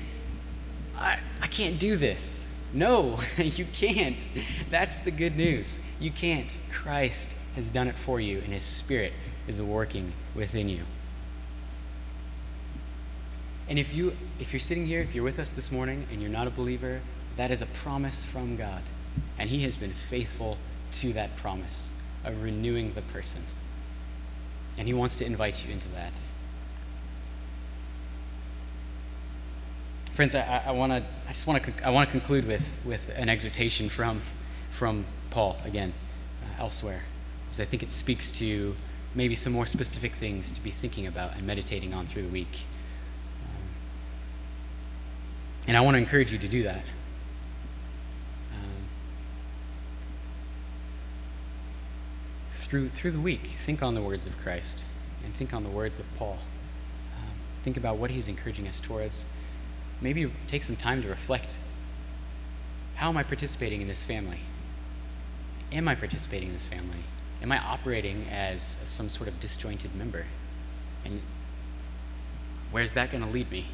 I, 0.96 1.18
I 1.40 1.46
can't 1.46 1.78
do 1.78 1.96
this. 1.96 2.46
No, 2.72 3.18
you 3.36 3.66
can't. 3.72 4.28
That's 4.70 4.96
the 4.96 5.10
good 5.10 5.36
news. 5.36 5.80
You 5.98 6.10
can't. 6.10 6.56
Christ 6.70 7.36
has 7.56 7.70
done 7.70 7.88
it 7.88 7.96
for 7.96 8.20
you, 8.20 8.38
and 8.38 8.52
his 8.52 8.62
spirit 8.62 9.12
is 9.48 9.60
working 9.60 10.12
within 10.34 10.68
you. 10.68 10.84
And 13.68 13.78
if 13.78 13.94
you 13.94 14.16
if 14.40 14.52
you're 14.52 14.60
sitting 14.60 14.86
here, 14.86 15.00
if 15.00 15.14
you're 15.14 15.24
with 15.24 15.38
us 15.38 15.52
this 15.52 15.70
morning 15.70 16.06
and 16.10 16.20
you're 16.20 16.30
not 16.30 16.48
a 16.48 16.50
believer, 16.50 17.00
that 17.36 17.50
is 17.50 17.62
a 17.62 17.66
promise 17.66 18.24
from 18.24 18.56
God. 18.56 18.82
And 19.38 19.48
He 19.48 19.60
has 19.60 19.76
been 19.76 19.92
faithful 19.92 20.58
to 20.92 21.12
that 21.12 21.36
promise 21.36 21.90
of 22.24 22.42
renewing 22.42 22.94
the 22.94 23.02
person. 23.02 23.42
And 24.76 24.86
He 24.86 24.94
wants 24.94 25.16
to 25.18 25.24
invite 25.24 25.64
you 25.64 25.72
into 25.72 25.88
that. 25.90 26.12
Friends, 30.20 30.34
I, 30.34 30.64
I, 30.66 30.72
wanna, 30.72 31.02
I 31.26 31.32
just 31.32 31.46
want 31.46 31.64
to 31.64 31.72
I 31.82 31.88
wanna 31.88 32.10
conclude 32.10 32.46
with, 32.46 32.78
with 32.84 33.10
an 33.16 33.30
exhortation 33.30 33.88
from, 33.88 34.20
from 34.70 35.06
Paul 35.30 35.56
again, 35.64 35.94
uh, 36.42 36.60
elsewhere, 36.62 37.04
because 37.46 37.58
I 37.58 37.64
think 37.64 37.82
it 37.82 37.90
speaks 37.90 38.30
to 38.32 38.76
maybe 39.14 39.34
some 39.34 39.54
more 39.54 39.64
specific 39.64 40.12
things 40.12 40.52
to 40.52 40.60
be 40.60 40.68
thinking 40.70 41.06
about 41.06 41.36
and 41.36 41.46
meditating 41.46 41.94
on 41.94 42.04
through 42.04 42.24
the 42.24 42.28
week. 42.28 42.66
Um, 43.46 43.62
and 45.68 45.76
I 45.78 45.80
want 45.80 45.94
to 45.94 45.98
encourage 46.00 46.32
you 46.32 46.38
to 46.38 46.48
do 46.48 46.64
that. 46.64 46.84
through, 52.50 52.90
through 52.90 53.12
the 53.12 53.20
week, 53.20 53.52
think 53.56 53.82
on 53.82 53.94
the 53.94 54.02
words 54.02 54.26
of 54.26 54.36
Christ 54.36 54.84
and 55.24 55.32
think 55.32 55.54
on 55.54 55.64
the 55.64 55.70
words 55.70 55.98
of 55.98 56.14
Paul. 56.16 56.36
Um, 57.16 57.32
think 57.62 57.78
about 57.78 57.96
what 57.96 58.10
he's 58.10 58.28
encouraging 58.28 58.68
us 58.68 58.80
towards. 58.80 59.24
Maybe 60.00 60.30
take 60.46 60.62
some 60.62 60.76
time 60.76 61.02
to 61.02 61.08
reflect 61.08 61.58
how 62.96 63.08
am 63.08 63.16
I 63.16 63.22
participating 63.22 63.80
in 63.80 63.88
this 63.88 64.04
family? 64.04 64.40
Am 65.72 65.88
I 65.88 65.94
participating 65.94 66.48
in 66.48 66.54
this 66.54 66.66
family? 66.66 66.98
Am 67.42 67.50
I 67.50 67.58
operating 67.58 68.26
as, 68.30 68.78
some 68.84 69.08
sort 69.08 69.28
of 69.28 69.40
disjointed 69.40 69.94
member? 69.94 70.26
And 71.04 71.22
where's 72.70 72.92
that 72.92 73.10
going 73.10 73.24
to 73.24 73.30
lead 73.30 73.50
me? 73.50 73.66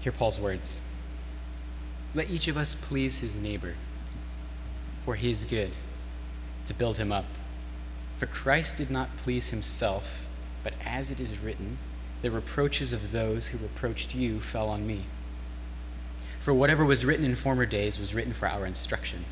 Hear 0.00 0.12
Paul's 0.12 0.38
words. 0.38 0.80
Let 2.14 2.28
each 2.28 2.46
of 2.46 2.58
us 2.58 2.74
please 2.74 3.20
his 3.20 3.38
neighbor 3.38 3.74
for 5.02 5.14
his 5.14 5.46
good, 5.46 5.70
to 6.66 6.74
build 6.74 6.98
him 6.98 7.10
up. 7.10 7.24
For 8.16 8.26
Christ 8.26 8.76
did 8.76 8.90
not 8.90 9.16
please 9.16 9.48
himself, 9.48 10.22
but 10.62 10.74
as 10.84 11.10
it 11.10 11.20
is 11.20 11.38
written, 11.38 11.78
the 12.22 12.30
reproaches 12.30 12.92
of 12.92 13.12
those 13.12 13.48
who 13.48 13.58
reproached 13.58 14.14
you 14.14 14.40
fell 14.40 14.68
on 14.68 14.86
me. 14.86 15.04
For 16.40 16.54
whatever 16.54 16.84
was 16.84 17.04
written 17.04 17.24
in 17.24 17.36
former 17.36 17.66
days 17.66 17.98
was 17.98 18.14
written 18.14 18.32
for 18.32 18.48
our 18.48 18.66
instruction, 18.66 19.24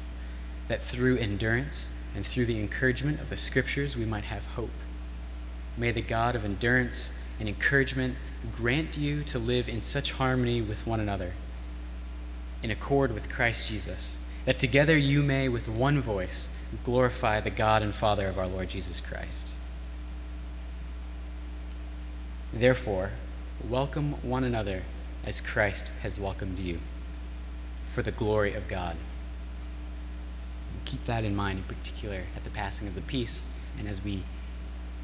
that 0.69 0.83
through 0.83 1.19
endurance 1.19 1.91
and 2.15 2.27
through 2.27 2.47
the 2.47 2.59
encouragement 2.59 3.21
of 3.21 3.31
the 3.31 3.37
Scriptures 3.37 3.97
we 3.97 4.05
might 4.05 4.25
have 4.25 4.45
hope. 4.57 4.71
May 5.77 5.91
the 5.91 6.03
God 6.03 6.37
of 6.37 6.45
endurance 6.45 7.13
and 7.39 7.49
encouragement 7.49 8.17
grant 8.55 8.97
you 8.97 9.23
to 9.25 9.39
live 9.39 9.69
in 9.69 9.83
such 9.83 10.13
harmony 10.13 10.61
with 10.61 10.87
one 10.87 11.01
another 11.01 11.33
in 12.63 12.71
accord 12.71 13.13
with 13.13 13.29
Christ 13.29 13.69
Jesus, 13.69 14.19
that 14.45 14.59
together 14.59 14.97
you 14.97 15.23
may, 15.23 15.49
with 15.49 15.69
one 15.69 16.01
voice, 16.01 16.49
glorify 16.85 17.41
the 17.41 17.51
God 17.51 17.83
and 17.83 17.95
Father 17.95 18.27
of 18.29 18.39
our 18.39 18.47
Lord 18.47 18.69
Jesus 18.69 19.01
Christ. 19.01 19.55
Therefore, 22.53 23.11
welcome 23.69 24.13
one 24.23 24.45
another 24.45 24.83
as 25.25 25.41
Christ 25.41 25.91
has 26.03 26.19
welcomed 26.19 26.59
you, 26.59 26.81
for 27.87 28.03
the 28.03 28.11
glory 28.11 28.55
of 28.55 28.69
God. 28.69 28.97
Keep 30.85 31.05
that 31.07 31.25
in 31.25 31.37
mind, 31.37 31.59
in 31.59 31.65
particular, 31.65 32.23
at 32.37 32.45
the 32.45 32.51
passing 32.51 32.89
of 32.89 32.95
the 32.95 33.01
peace 33.01 33.47
and 33.79 33.89
as 33.89 34.05
we 34.05 34.23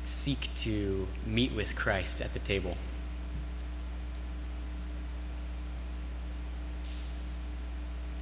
seek 0.04 0.52
to 0.56 1.06
meet 1.26 1.52
with 1.52 1.76
Christ 1.76 2.20
at 2.20 2.32
the 2.32 2.38
table. 2.38 2.76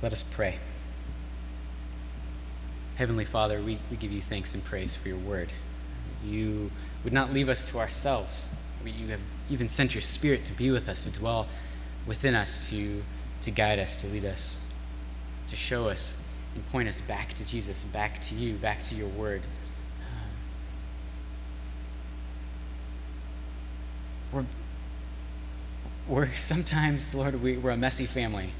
Let 0.03 0.13
us 0.13 0.23
pray. 0.23 0.59
Heavenly 2.97 3.25
Father, 3.25 3.61
we, 3.61 3.79
we 3.91 3.97
give 3.97 4.11
you 4.11 4.23
thanks 4.23 4.55
and 4.55 4.65
praise 4.65 4.95
for 4.95 5.09
your 5.09 5.19
word. 5.19 5.53
You 6.25 6.71
would 7.05 7.13
not 7.13 7.33
leave 7.33 7.49
us 7.49 7.65
to 7.67 7.79
ourselves. 7.79 8.51
You 8.85 9.09
have 9.09 9.21
even 9.51 9.69
sent 9.69 9.95
your 9.95 10.03
Spirit 10.03 10.45
to 10.47 10.53
be 10.53 10.71
with 10.71 10.89
us, 10.89 11.05
to 11.05 11.11
dwell 11.11 11.47
within 12.07 12.35
us, 12.35 12.69
to, 12.71 13.03
to 13.43 13.51
guide 13.51 13.79
us, 13.79 13.97
to 13.97 14.07
lead 14.07 14.25
us, 14.25 14.59
to 15.49 15.57
show 15.57 15.89
us 15.89 16.17
and 16.55 16.67
point 16.71 16.89
us 16.89 17.01
back 17.01 17.35
to 17.35 17.45
Jesus, 17.45 17.83
back 17.83 18.21
to 18.23 18.35
you, 18.35 18.55
back 18.55 18.83
to 18.85 18.95
your 18.95 19.09
word. 19.09 19.43
we're, 24.33 24.45
we're 26.09 26.29
sometimes, 26.37 27.15
Lord, 27.15 27.43
we, 27.43 27.57
we're 27.57 27.71
a 27.71 27.77
messy 27.77 28.07
family 28.07 28.53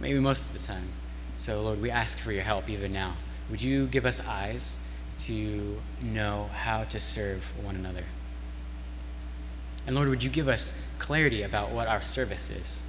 maybe 0.00 0.20
most 0.20 0.46
of 0.46 0.52
the 0.52 0.58
time. 0.58 0.88
So, 1.36 1.62
Lord, 1.62 1.80
we 1.80 1.90
ask 1.90 2.18
for 2.18 2.32
your 2.32 2.42
help 2.42 2.68
even 2.68 2.92
now. 2.92 3.14
Would 3.50 3.62
you 3.62 3.86
give 3.86 4.04
us 4.04 4.20
eyes 4.20 4.78
to 5.20 5.80
know 6.00 6.50
how 6.54 6.84
to 6.84 7.00
serve 7.00 7.52
one 7.62 7.76
another? 7.76 8.04
And 9.86 9.96
Lord, 9.96 10.08
would 10.08 10.22
you 10.22 10.30
give 10.30 10.48
us 10.48 10.74
clarity 10.98 11.42
about 11.42 11.70
what 11.70 11.88
our 11.88 12.02
service 12.02 12.50
is? 12.50 12.82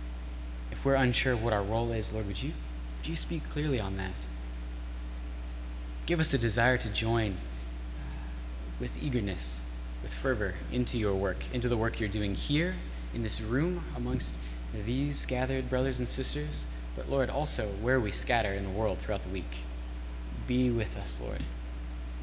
If 0.72 0.84
we're 0.84 0.96
unsure 0.96 1.34
of 1.34 1.44
what 1.44 1.54
our 1.54 1.64
role 1.64 1.92
is, 1.92 2.12
Lord, 2.12 2.28
would 2.28 2.44
you, 2.44 2.52
would 3.00 3.08
you 3.08 3.16
speak 3.16 3.50
clearly 3.50 3.80
on 3.80 3.98
that? 3.98 4.14
Give 6.06 6.20
us 6.20 6.34
a 6.34 6.38
desire 6.38 6.78
to 6.78 6.90
join 6.90 7.34
uh, 7.34 8.14
with 8.80 9.02
eagerness, 9.02 9.64
with 10.02 10.14
fervor 10.14 10.56
into 10.72 10.98
your 10.98 11.16
work, 11.16 11.46
into 11.54 11.70
the 11.70 11.78
work 11.78 12.00
you're 12.00 12.10
doing 12.10 12.36
here 12.36 12.76
in 13.14 13.24
this 13.24 13.40
room 13.40 13.84
amongst 13.96 14.36
these 14.86 15.26
gathered 15.26 15.70
brothers 15.70 16.00
and 16.00 16.08
sisters 16.08 16.66
but 17.00 17.10
Lord, 17.10 17.30
also 17.30 17.68
where 17.82 17.98
we 17.98 18.12
scatter 18.12 18.52
in 18.52 18.66
the 18.66 18.70
world 18.70 18.98
throughout 19.00 19.24
the 19.24 19.30
week. 19.30 19.64
Be 20.50 20.72
with 20.72 20.98
us, 20.98 21.22
Lord. 21.22 21.44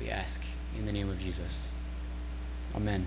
We 0.00 0.10
ask 0.10 0.42
in 0.76 0.84
the 0.84 0.90
name 0.90 1.08
of 1.08 1.20
Jesus. 1.20 1.68
Amen. 2.74 3.06